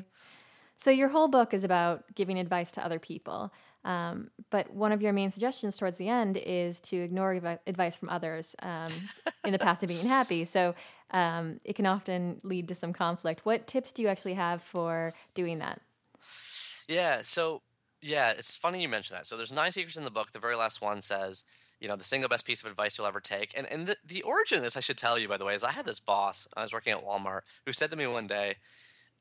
so 0.77 0.91
your 0.91 1.09
whole 1.09 1.29
book 1.29 1.55
is 1.55 1.65
about 1.65 2.05
giving 2.15 2.39
advice 2.39 2.73
to 2.73 2.85
other 2.85 2.99
people. 2.99 3.53
Um, 3.85 4.31
but 4.51 4.73
one 4.73 4.93
of 4.93 5.03
your 5.03 5.13
main 5.13 5.31
suggestions 5.31 5.77
towards 5.77 5.99
the 5.99 6.09
end 6.09 6.39
is 6.39 6.81
to 6.81 6.97
ignore 6.97 7.35
advi- 7.35 7.59
advice 7.67 7.97
from 7.97 8.09
others 8.09 8.57
um, 8.63 8.89
in 9.45 9.53
the 9.53 9.59
path 9.59 9.81
to 9.81 9.87
being 9.87 10.07
happy. 10.07 10.45
So 10.45 10.75
um, 11.11 11.61
it 11.65 11.77
can 11.77 11.87
often 11.87 12.41
lead 12.43 12.69
to 12.69 12.75
some 12.75 12.93
conflict. 12.93 13.45
What 13.45 13.67
tips 13.67 13.93
do 13.93 14.03
you 14.03 14.09
actually 14.09 14.35
have 14.35 14.63
for 14.63 15.13
doing 15.35 15.59
that? 15.59 15.81
Yeah. 16.89 17.21
So, 17.25 17.63
yeah, 18.01 18.31
it's 18.31 18.57
funny 18.57 18.83
you 18.83 18.89
mentioned 18.89 19.19
that. 19.19 19.27
So, 19.27 19.37
there's 19.37 19.53
nine 19.53 19.73
secrets 19.73 19.97
in 19.97 20.05
the 20.05 20.11
book. 20.11 20.33
The 20.33 20.39
very 20.39 20.57
last 20.57 20.81
one 20.83 21.01
says, 21.01 21.45
you 21.81 21.89
know, 21.89 21.97
the 21.97 22.05
single 22.05 22.29
best 22.29 22.47
piece 22.47 22.63
of 22.63 22.71
advice 22.71 22.97
you'll 22.97 23.07
ever 23.07 23.21
take. 23.21 23.57
And 23.57 23.71
and 23.71 23.87
the, 23.87 23.97
the 24.05 24.23
origin 24.23 24.59
of 24.59 24.65
this, 24.65 24.77
I 24.77 24.81
should 24.81 24.99
tell 24.99 25.19
you, 25.19 25.29
by 25.29 25.37
the 25.37 25.45
way, 25.45 25.55
is 25.55 25.65
I 25.65 25.73
had 25.73 25.87
this 25.87 26.01
boss. 26.01 26.49
I 26.57 26.63
was 26.63 26.73
working 26.73 26.93
at 26.93 27.05
Walmart 27.05 27.41
who 27.67 27.73
said 27.73 27.91
to 27.91 27.97
me 27.97 28.07
one 28.07 28.27
day, 28.27 28.57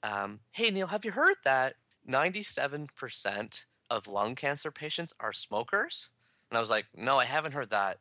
um, 0.02 0.39
"Hey 0.52 0.70
Neil, 0.72 0.88
have 0.88 1.06
you 1.06 1.12
heard 1.12 1.36
that 1.44 1.76
97% 2.10 3.66
of 3.89 4.08
lung 4.08 4.36
cancer 4.36 4.72
patients 4.72 5.13
are 5.20 5.34
smokers?" 5.34 6.10
And 6.50 6.58
I 6.58 6.62
was 6.62 6.70
like, 6.70 6.86
"No, 6.96 7.18
I 7.20 7.26
haven't 7.26 7.54
heard 7.54 7.70
that, 7.72 8.00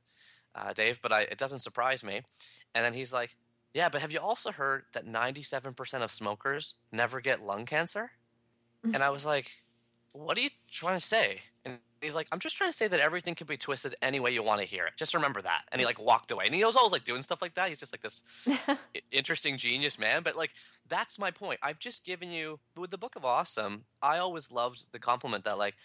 uh, 0.55 0.73
Dave, 0.73 1.01
but 1.03 1.13
I, 1.13 1.23
it 1.23 1.39
doesn't 1.39 1.61
surprise 1.61 2.05
me." 2.05 2.23
And 2.75 2.85
then 2.85 2.95
he's 2.95 3.13
like, 3.13 3.37
"Yeah, 3.75 3.89
but 3.89 4.01
have 4.01 4.13
you 4.13 4.21
also 4.21 4.53
heard 4.53 4.85
that 4.93 5.07
97% 5.07 6.03
of 6.03 6.11
smokers 6.11 6.75
never 6.93 7.21
get 7.21 7.43
lung 7.43 7.67
cancer?" 7.67 8.13
and 8.95 9.03
I 9.03 9.11
was 9.11 9.25
like, 9.27 9.63
"What 10.13 10.37
are 10.39 10.43
you 10.43 10.51
trying 10.71 10.97
to 10.99 11.01
say?" 11.05 11.43
He's 12.03 12.15
like, 12.15 12.27
I'm 12.33 12.41
just 12.41 12.57
trying 12.57 12.71
to 12.71 12.77
say 12.77 12.89
that 12.89 13.01
everything 13.01 13.35
can 13.35 13.47
be 13.47 13.57
twisted 13.57 13.95
any 14.03 14.21
way 14.21 14.33
you 14.33 14.43
want 14.43 14.61
to 14.61 14.67
hear 14.67 14.85
it. 14.87 14.93
Just 14.97 15.15
remember 15.15 15.41
that. 15.41 15.63
And 15.71 15.81
he 15.81 15.87
like 15.87 16.01
walked 16.05 16.31
away. 16.31 16.47
And 16.47 16.55
he 16.55 16.65
was 16.65 16.77
always 16.77 16.93
like 16.93 17.05
doing 17.05 17.23
stuff 17.23 17.41
like 17.41 17.55
that. 17.55 17.69
He's 17.69 17.81
just 17.81 17.95
like 17.95 18.03
this 18.03 18.23
interesting 19.13 19.57
genius 19.57 19.99
man. 19.99 20.23
But 20.23 20.37
like 20.37 20.53
that's 20.89 21.19
my 21.19 21.31
point. 21.31 21.61
I've 21.63 21.79
just 21.79 22.05
given 22.05 22.31
you 22.31 22.59
with 22.77 22.91
the 22.91 22.99
Book 22.99 23.17
of 23.17 23.25
Awesome. 23.25 23.85
I 24.03 24.19
always 24.19 24.51
loved 24.51 24.93
the 24.93 24.99
compliment 24.99 25.45
that 25.45 25.59
like, 25.59 25.77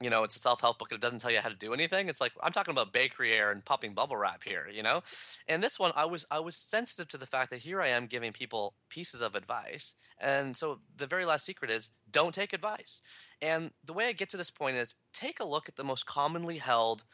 you 0.00 0.08
know, 0.08 0.24
it's 0.24 0.36
a 0.36 0.38
self-help 0.38 0.78
book 0.78 0.90
and 0.90 0.98
it 0.98 1.02
doesn't 1.02 1.18
tell 1.18 1.30
you 1.30 1.40
how 1.40 1.48
to 1.48 1.56
do 1.56 1.74
anything. 1.74 2.08
It's 2.08 2.20
like 2.20 2.32
I'm 2.42 2.52
talking 2.52 2.72
about 2.72 2.92
bakery 2.92 3.32
air 3.32 3.52
and 3.52 3.64
popping 3.64 3.92
bubble 3.92 4.16
wrap 4.16 4.42
here, 4.42 4.66
you 4.72 4.82
know? 4.82 5.02
And 5.46 5.62
this 5.62 5.78
one 5.78 5.92
I 5.94 6.06
was 6.06 6.24
I 6.30 6.40
was 6.40 6.56
sensitive 6.56 7.08
to 7.08 7.18
the 7.18 7.26
fact 7.26 7.50
that 7.50 7.60
here 7.60 7.82
I 7.82 7.88
am 7.88 8.06
giving 8.06 8.32
people 8.32 8.74
pieces 8.88 9.20
of 9.20 9.34
advice. 9.34 9.94
And 10.18 10.56
so 10.56 10.78
the 10.96 11.06
very 11.06 11.24
last 11.24 11.44
secret 11.44 11.70
is 11.70 11.90
don't 12.10 12.34
take 12.34 12.52
advice. 12.52 13.02
And 13.42 13.70
the 13.84 13.92
way 13.92 14.06
I 14.08 14.12
get 14.12 14.30
to 14.30 14.36
this 14.36 14.50
point 14.50 14.76
is 14.76 14.96
take 15.12 15.40
a 15.40 15.46
look 15.46 15.68
at 15.68 15.76
the 15.76 15.84
most 15.84 16.06
commonly 16.06 16.58
held 16.58 17.04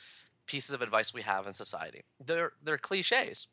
pieces 0.46 0.74
of 0.74 0.82
advice 0.82 1.12
we 1.12 1.22
have 1.22 1.46
in 1.46 1.54
society. 1.54 2.02
They're, 2.24 2.52
they're 2.62 2.78
cliches, 2.78 3.48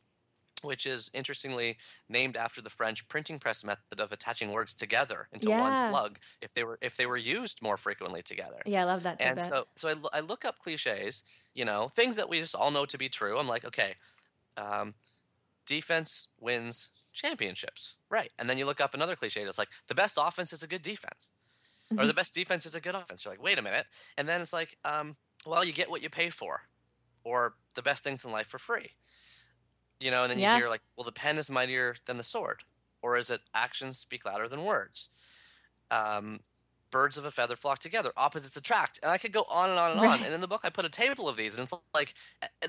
which 0.63 0.85
is 0.85 1.11
interestingly 1.13 1.77
named 2.09 2.37
after 2.37 2.61
the 2.61 2.69
French 2.69 3.07
printing 3.07 3.39
press 3.39 3.63
method 3.63 3.99
of 3.99 4.11
attaching 4.11 4.51
words 4.51 4.75
together 4.75 5.27
into 5.31 5.49
yeah. 5.49 5.59
one 5.59 5.75
slug 5.75 6.19
if 6.41 6.53
they 6.53 6.63
were 6.63 6.77
if 6.81 6.97
they 6.97 7.05
were 7.05 7.17
used 7.17 7.61
more 7.61 7.77
frequently 7.77 8.21
together. 8.21 8.61
Yeah, 8.65 8.81
I 8.81 8.85
love 8.85 9.03
that. 9.03 9.21
And 9.21 9.41
so 9.41 9.65
so 9.75 9.89
I, 9.89 9.95
I 10.17 10.19
look 10.21 10.45
up 10.45 10.59
cliches, 10.59 11.23
you 11.53 11.65
know, 11.65 11.87
things 11.87 12.15
that 12.15 12.29
we 12.29 12.39
just 12.39 12.55
all 12.55 12.71
know 12.71 12.85
to 12.85 12.97
be 12.97 13.09
true. 13.09 13.37
I'm 13.37 13.47
like, 13.47 13.65
okay, 13.65 13.95
um, 14.57 14.93
defense 15.65 16.29
wins 16.39 16.89
championships, 17.11 17.95
right? 18.09 18.31
And 18.39 18.49
then 18.49 18.57
you 18.57 18.65
look 18.65 18.81
up 18.81 18.93
another 18.93 19.15
cliche 19.15 19.43
that's 19.45 19.59
like 19.59 19.69
the 19.87 19.95
best 19.95 20.17
offense 20.19 20.51
is 20.51 20.63
a 20.63 20.67
good 20.67 20.81
defense 20.81 21.29
mm-hmm. 21.93 22.03
or 22.03 22.07
the 22.07 22.13
best 22.13 22.33
defense 22.33 22.65
is 22.65 22.75
a 22.75 22.81
good 22.81 22.95
offense. 22.95 23.25
You're 23.25 23.33
like, 23.33 23.43
wait 23.43 23.59
a 23.59 23.61
minute. 23.61 23.85
And 24.17 24.27
then 24.27 24.41
it's 24.41 24.53
like, 24.53 24.77
um, 24.85 25.15
well, 25.45 25.63
you 25.63 25.73
get 25.73 25.89
what 25.89 26.01
you 26.01 26.09
pay 26.09 26.29
for, 26.29 26.61
or 27.23 27.55
the 27.75 27.81
best 27.81 28.03
things 28.03 28.25
in 28.25 28.31
life 28.31 28.47
for 28.47 28.59
free. 28.59 28.91
You 30.03 30.11
know, 30.11 30.23
and 30.23 30.31
then 30.31 30.39
you 30.39 30.47
hear 30.59 30.67
like, 30.67 30.81
well, 30.97 31.05
the 31.05 31.13
pen 31.13 31.37
is 31.37 31.49
mightier 31.49 31.95
than 32.05 32.17
the 32.17 32.23
sword, 32.23 32.63
or 33.01 33.17
is 33.17 33.29
it 33.29 33.39
actions 33.53 33.97
speak 33.97 34.25
louder 34.25 34.49
than 34.49 34.65
words? 34.65 35.07
Um, 35.91 36.41
birds 36.91 37.17
of 37.17 37.23
a 37.23 37.31
feather 37.31 37.55
flock 37.55 37.79
together, 37.79 38.11
opposites 38.17 38.57
attract, 38.57 38.99
and 39.01 39.09
I 39.09 39.17
could 39.17 39.31
go 39.31 39.45
on 39.49 39.69
and 39.69 39.79
on 39.79 39.91
and 39.91 40.01
right. 40.01 40.19
on. 40.19 40.25
And 40.25 40.33
in 40.35 40.41
the 40.41 40.47
book, 40.47 40.61
I 40.65 40.69
put 40.69 40.83
a 40.83 40.89
table 40.89 41.29
of 41.29 41.37
these, 41.37 41.57
and 41.57 41.63
it's 41.63 41.73
like 41.93 42.13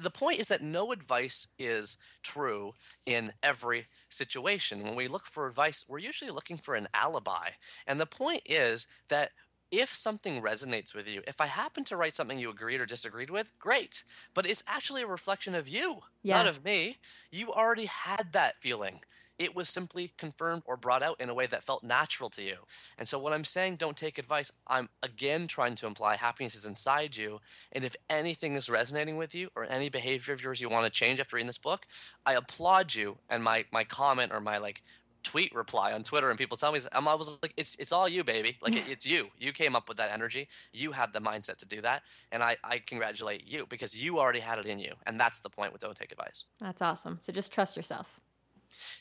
the 0.01 0.11
point 0.11 0.39
is 0.39 0.47
that 0.47 0.63
no 0.63 0.93
advice 0.93 1.49
is 1.59 1.99
true 2.23 2.73
in 3.05 3.33
every 3.43 3.87
situation. 4.11 4.85
When 4.85 4.95
we 4.95 5.09
look 5.09 5.27
for 5.27 5.49
advice, 5.49 5.85
we're 5.89 5.99
usually 5.99 6.31
looking 6.31 6.57
for 6.57 6.77
an 6.77 6.87
alibi, 6.95 7.49
and 7.87 8.01
the 8.01 8.07
point 8.07 8.43
is 8.47 8.87
that 9.09 9.33
if 9.81 9.95
something 9.95 10.41
resonates 10.41 10.95
with 10.95 11.09
you, 11.13 11.23
if 11.27 11.41
I 11.41 11.47
happen 11.47 11.85
to 11.85 11.97
write 11.97 12.15
something 12.15 12.39
you 12.39 12.51
agreed 12.51 12.81
or 12.81 12.87
disagreed 12.87 13.31
with, 13.31 13.57
great. 13.59 14.05
But 14.33 14.47
it's 14.47 14.65
actually 14.67 15.03
a 15.03 15.07
reflection 15.07 15.55
of 15.55 15.69
you, 15.69 16.01
yeah. 16.23 16.37
not 16.37 16.47
of 16.47 16.65
me. 16.65 16.99
You 17.33 17.51
already 17.51 17.87
had 17.87 18.33
that 18.33 18.61
feeling. 18.61 19.01
It 19.37 19.57
was 19.57 19.69
simply 19.69 20.13
confirmed 20.17 20.63
or 20.65 20.77
brought 20.77 21.03
out 21.03 21.21
in 21.21 21.29
a 21.29 21.35
way 21.35 21.47
that 21.47 21.65
felt 21.65 21.83
natural 21.83 22.31
to 22.31 22.43
you. 22.43 22.55
And 22.99 23.09
so, 23.09 23.19
when 23.19 23.33
I'm 23.33 23.43
saying 23.43 23.77
don't 23.77 23.97
take 23.97 24.17
advice, 24.17 24.53
I'm 24.69 24.89
again 25.03 25.49
trying 25.49 25.75
to 25.77 25.89
imply 25.89 26.15
happiness 26.15 26.55
is 26.55 26.67
inside 26.67 27.17
you. 27.17 27.41
And 27.73 27.83
if 27.83 27.97
anything 28.09 28.55
is 28.55 28.71
resonating 28.71 29.17
with 29.17 29.35
you 29.35 29.49
or 29.57 29.65
any 29.65 29.89
behavior 29.89 30.35
of 30.35 30.43
yours 30.43 30.61
you 30.61 30.69
want 30.69 30.85
to 30.85 30.91
change 30.91 31.19
after 31.19 31.35
reading 31.35 31.49
this 31.49 31.59
book, 31.59 31.85
I 32.25 32.35
applaud 32.35 32.95
you. 32.95 33.19
And 33.29 33.43
my, 33.43 33.65
my 33.73 33.83
comment 33.83 34.33
or 34.33 34.41
my 34.41 34.59
like 34.59 34.83
tweet 35.25 35.55
reply 35.55 35.93
on 35.93 36.03
Twitter 36.03 36.31
and 36.31 36.39
people 36.39 36.57
tell 36.57 36.71
me 36.71 36.81
I'm 36.93 37.09
always 37.09 37.39
like 37.43 37.55
it's 37.57 37.75
it's 37.77 37.93
all 37.93 38.09
you 38.09 38.23
baby. 38.23 38.57
Like 38.63 38.77
it, 38.77 38.85
it's 38.89 39.07
you. 39.07 39.29
You 39.39 39.53
came 39.53 39.75
up 39.75 39.89
with 39.89 39.97
that 39.97 40.13
energy. 40.13 40.49
You 40.73 40.93
had 40.93 41.13
the 41.13 41.21
mindset 41.21 41.57
to 41.59 41.67
do 41.67 41.81
that. 41.81 42.03
And 42.31 42.43
I 42.43 42.57
I 42.63 42.79
congratulate 42.79 43.45
you 43.47 43.67
because 43.67 44.01
you 44.01 44.19
already 44.19 44.41
had 44.41 44.59
it 44.59 44.67
in 44.67 44.79
you. 44.79 44.93
And 45.07 45.19
that's 45.19 45.41
the 45.41 45.51
point 45.51 45.73
with 45.73 45.83
don't 45.83 45.97
take 45.97 46.13
advice. 46.13 46.45
That's 46.61 46.83
awesome. 46.83 47.19
So 47.21 47.33
just 47.33 47.53
trust 47.53 47.77
yourself. 47.77 48.21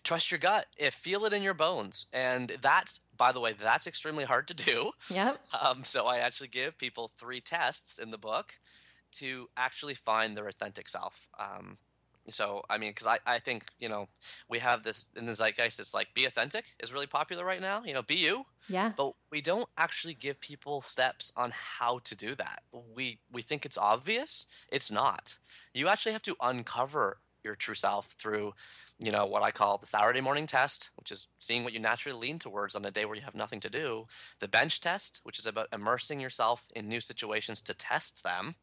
Trust 0.04 0.32
your 0.32 0.40
gut. 0.40 0.68
If 0.78 0.94
feel 0.94 1.26
it 1.26 1.34
in 1.34 1.44
your 1.44 1.54
bones. 1.54 2.06
And 2.14 2.50
that's 2.62 3.02
by 3.18 3.32
the 3.32 3.40
way 3.40 3.54
that's 3.54 3.88
extremely 3.88 4.24
hard 4.24 4.48
to 4.48 4.54
do. 4.54 4.92
Yep. 5.10 5.42
Um, 5.64 5.84
so 5.84 6.08
i 6.08 6.18
actually 6.18 6.50
give 6.50 6.78
people 6.78 7.12
three 7.16 7.40
tests 7.40 7.98
in 7.98 8.12
the 8.12 8.18
book 8.18 8.56
to 9.14 9.48
actually 9.56 9.94
find 9.94 10.36
their 10.36 10.48
authentic 10.48 10.90
self. 10.90 11.30
Um, 11.40 11.78
so 12.28 12.62
i 12.70 12.78
mean 12.78 12.92
because 12.92 13.08
I, 13.08 13.18
I 13.26 13.40
think 13.40 13.66
you 13.80 13.90
know 13.90 14.08
we 14.50 14.60
have 14.60 14.84
this 14.84 15.10
in 15.18 15.26
the 15.26 15.34
zeitgeist 15.34 15.80
it's 15.80 15.94
like 15.94 16.14
be 16.14 16.26
authentic 16.26 16.66
is 16.82 16.94
really 16.94 17.08
popular 17.08 17.44
right 17.44 17.62
now 17.62 17.84
you 17.86 17.94
know 17.94 18.02
be 18.02 18.16
you. 18.16 18.46
Yeah. 18.70 18.94
But 18.96 19.14
we 19.32 19.42
don't 19.42 19.68
actually 19.78 20.14
give 20.14 20.40
people 20.40 20.82
steps 20.82 21.32
on 21.36 21.52
how 21.54 22.00
to 22.00 22.16
do 22.16 22.36
that. 22.36 22.62
We 22.96 23.20
we 23.32 23.42
think 23.42 23.66
it's 23.66 23.78
obvious 23.78 24.48
it's 24.72 24.92
not. 24.92 25.38
You 25.74 25.88
actually 25.88 26.14
have 26.14 26.24
to 26.24 26.36
uncover 26.42 27.20
your 27.44 27.56
true 27.56 27.76
self 27.76 28.16
through 28.18 28.54
you 29.00 29.12
know, 29.12 29.26
what 29.26 29.44
I 29.44 29.52
call 29.52 29.78
the 29.80 29.88
Saturday 29.88 30.22
morning 30.22 30.48
test, 30.48 30.92
which 30.96 31.12
is 31.12 31.28
seeing 31.40 31.64
what 31.64 31.74
you 31.74 31.80
naturally 31.80 32.18
lean 32.18 32.40
towards 32.40 32.74
on 32.76 32.86
a 32.86 32.92
day 32.92 33.04
where 33.04 33.16
you 33.16 33.24
have 33.24 33.36
nothing 33.36 33.60
to 33.62 33.70
do. 33.70 34.06
The 34.40 34.48
bench 34.48 34.80
test, 34.80 35.20
which 35.24 35.40
is 35.40 35.48
about 35.48 35.68
immersing 35.74 36.22
yourself 36.22 36.68
in 36.74 36.88
new 36.88 37.02
situations 37.02 37.60
to 37.64 37.74
test 37.74 38.24
them, 38.24 38.56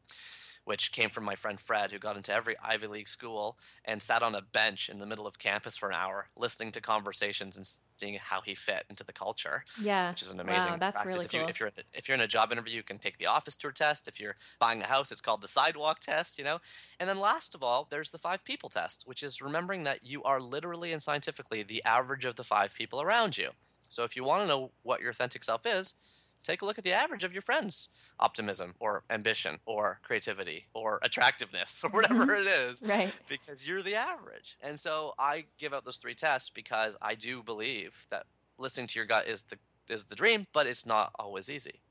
which 0.63 0.91
came 0.91 1.09
from 1.09 1.23
my 1.23 1.35
friend 1.35 1.59
Fred, 1.59 1.91
who 1.91 1.99
got 1.99 2.17
into 2.17 2.33
every 2.33 2.55
Ivy 2.63 2.87
League 2.87 3.07
school 3.07 3.57
and 3.85 4.01
sat 4.01 4.23
on 4.23 4.35
a 4.35 4.41
bench 4.41 4.89
in 4.89 4.99
the 4.99 5.05
middle 5.05 5.27
of 5.27 5.39
campus 5.39 5.77
for 5.77 5.89
an 5.89 5.95
hour, 5.95 6.27
listening 6.35 6.71
to 6.73 6.81
conversations 6.81 7.57
and 7.57 7.67
seeing 7.97 8.19
how 8.21 8.41
he 8.41 8.55
fit 8.55 8.83
into 8.89 9.03
the 9.03 9.13
culture. 9.13 9.63
Yeah, 9.81 10.09
which 10.11 10.21
is 10.21 10.31
an 10.31 10.39
amazing 10.39 10.73
wow, 10.73 10.77
that's 10.77 11.01
practice. 11.01 11.15
Really 11.15 11.25
if, 11.25 11.31
cool. 11.31 11.39
you, 11.41 11.47
if 11.47 11.59
you're 11.59 11.71
if 11.93 12.07
you're 12.07 12.15
in 12.15 12.21
a 12.21 12.27
job 12.27 12.51
interview, 12.51 12.75
you 12.75 12.83
can 12.83 12.97
take 12.97 13.17
the 13.17 13.27
office 13.27 13.55
tour 13.55 13.71
test. 13.71 14.07
If 14.07 14.19
you're 14.19 14.35
buying 14.59 14.81
a 14.81 14.85
house, 14.85 15.11
it's 15.11 15.21
called 15.21 15.41
the 15.41 15.47
sidewalk 15.47 15.99
test. 15.99 16.37
You 16.37 16.43
know, 16.43 16.59
and 16.99 17.09
then 17.09 17.19
last 17.19 17.55
of 17.55 17.63
all, 17.63 17.87
there's 17.89 18.11
the 18.11 18.17
five 18.17 18.43
people 18.43 18.69
test, 18.69 19.03
which 19.05 19.23
is 19.23 19.41
remembering 19.41 19.83
that 19.83 20.03
you 20.03 20.23
are 20.23 20.39
literally 20.39 20.91
and 20.91 21.01
scientifically 21.01 21.63
the 21.63 21.83
average 21.83 22.25
of 22.25 22.35
the 22.35 22.43
five 22.43 22.75
people 22.75 23.01
around 23.01 23.37
you. 23.37 23.49
So 23.89 24.03
if 24.03 24.15
you 24.15 24.23
want 24.23 24.43
to 24.43 24.47
know 24.47 24.71
what 24.83 25.01
your 25.01 25.11
authentic 25.11 25.43
self 25.43 25.65
is, 25.65 25.95
take 26.43 26.61
a 26.61 26.65
look 26.65 26.77
at 26.77 26.83
the 26.83 26.93
average 26.93 27.23
of 27.23 27.33
your 27.33 27.41
friends' 27.41 27.89
optimism 28.19 28.73
or 28.79 29.03
ambition 29.09 29.59
or 29.65 29.99
creativity 30.03 30.65
or 30.73 30.99
attractiveness 31.03 31.81
or 31.83 31.89
whatever 31.91 32.25
Mhm. 32.27 32.41
it 32.41 32.47
is 32.47 32.81
Right. 32.85 33.19
because 33.27 33.67
you're 33.67 33.81
the 33.81 33.95
average. 33.95 34.57
And 34.61 34.79
so 34.79 35.13
I 35.19 35.45
give 35.57 35.73
out 35.73 35.83
those 35.85 35.97
three 35.97 36.15
tests 36.15 36.49
because 36.49 36.95
I 37.01 37.15
do 37.15 37.43
believe 37.43 38.07
that 38.09 38.25
listening 38.57 38.87
to 38.87 38.99
your 38.99 39.05
gut 39.05 39.27
is 39.27 39.43
the 39.43 39.57
is 39.89 40.05
the 40.05 40.15
dream, 40.15 40.47
but 40.53 40.67
it's 40.67 40.85
not 40.85 41.11
always 41.19 41.49
easy. 41.49 41.81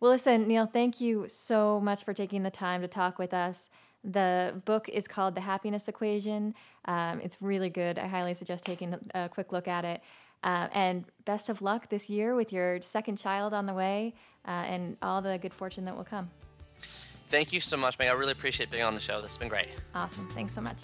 Well, 0.00 0.10
listen, 0.12 0.48
Neil, 0.48 0.66
thank 0.66 1.00
you 1.00 1.26
so 1.28 1.80
much 1.80 2.02
for 2.04 2.14
taking 2.14 2.42
the 2.44 2.50
time 2.50 2.80
to 2.82 2.88
talk 2.88 3.18
with 3.18 3.34
us. 3.34 3.68
The 4.02 4.60
book 4.64 4.88
is 4.88 5.08
called 5.08 5.34
The 5.34 5.40
Happiness 5.42 5.88
Equation. 5.88 6.54
Um, 6.86 7.20
it's 7.20 7.40
really 7.42 7.70
good. 7.70 7.98
I 7.98 8.06
highly 8.06 8.34
suggest 8.34 8.64
taking 8.64 8.94
a 9.14 9.28
quick 9.28 9.50
look 9.52 9.66
at 9.68 9.84
it. 9.84 10.02
Uh, 10.44 10.68
and 10.72 11.06
best 11.24 11.48
of 11.48 11.62
luck 11.62 11.88
this 11.88 12.10
year 12.10 12.34
with 12.34 12.52
your 12.52 12.80
second 12.82 13.16
child 13.16 13.54
on 13.54 13.64
the 13.64 13.72
way 13.72 14.14
uh, 14.46 14.50
and 14.50 14.96
all 15.00 15.22
the 15.22 15.38
good 15.38 15.54
fortune 15.54 15.86
that 15.86 15.96
will 15.96 16.04
come. 16.04 16.30
Thank 17.28 17.52
you 17.54 17.60
so 17.60 17.78
much, 17.78 17.98
Meg. 17.98 18.08
I 18.08 18.12
really 18.12 18.32
appreciate 18.32 18.70
being 18.70 18.84
on 18.84 18.94
the 18.94 19.00
show. 19.00 19.22
This 19.22 19.32
has 19.32 19.38
been 19.38 19.48
great. 19.48 19.68
Awesome. 19.94 20.28
Thanks 20.34 20.52
so 20.52 20.60
much. 20.60 20.76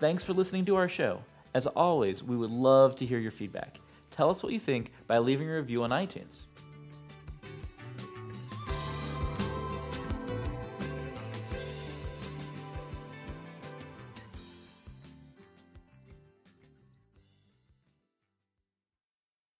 Thanks 0.00 0.24
for 0.24 0.32
listening 0.32 0.64
to 0.66 0.76
our 0.76 0.88
show. 0.88 1.22
As 1.54 1.68
always, 1.68 2.22
we 2.22 2.36
would 2.36 2.50
love 2.50 2.96
to 2.96 3.06
hear 3.06 3.18
your 3.18 3.32
feedback. 3.32 3.80
Tell 4.10 4.30
us 4.30 4.42
what 4.42 4.52
you 4.52 4.58
think 4.58 4.92
by 5.06 5.18
leaving 5.18 5.48
a 5.48 5.54
review 5.54 5.84
on 5.84 5.90
iTunes. 5.90 6.46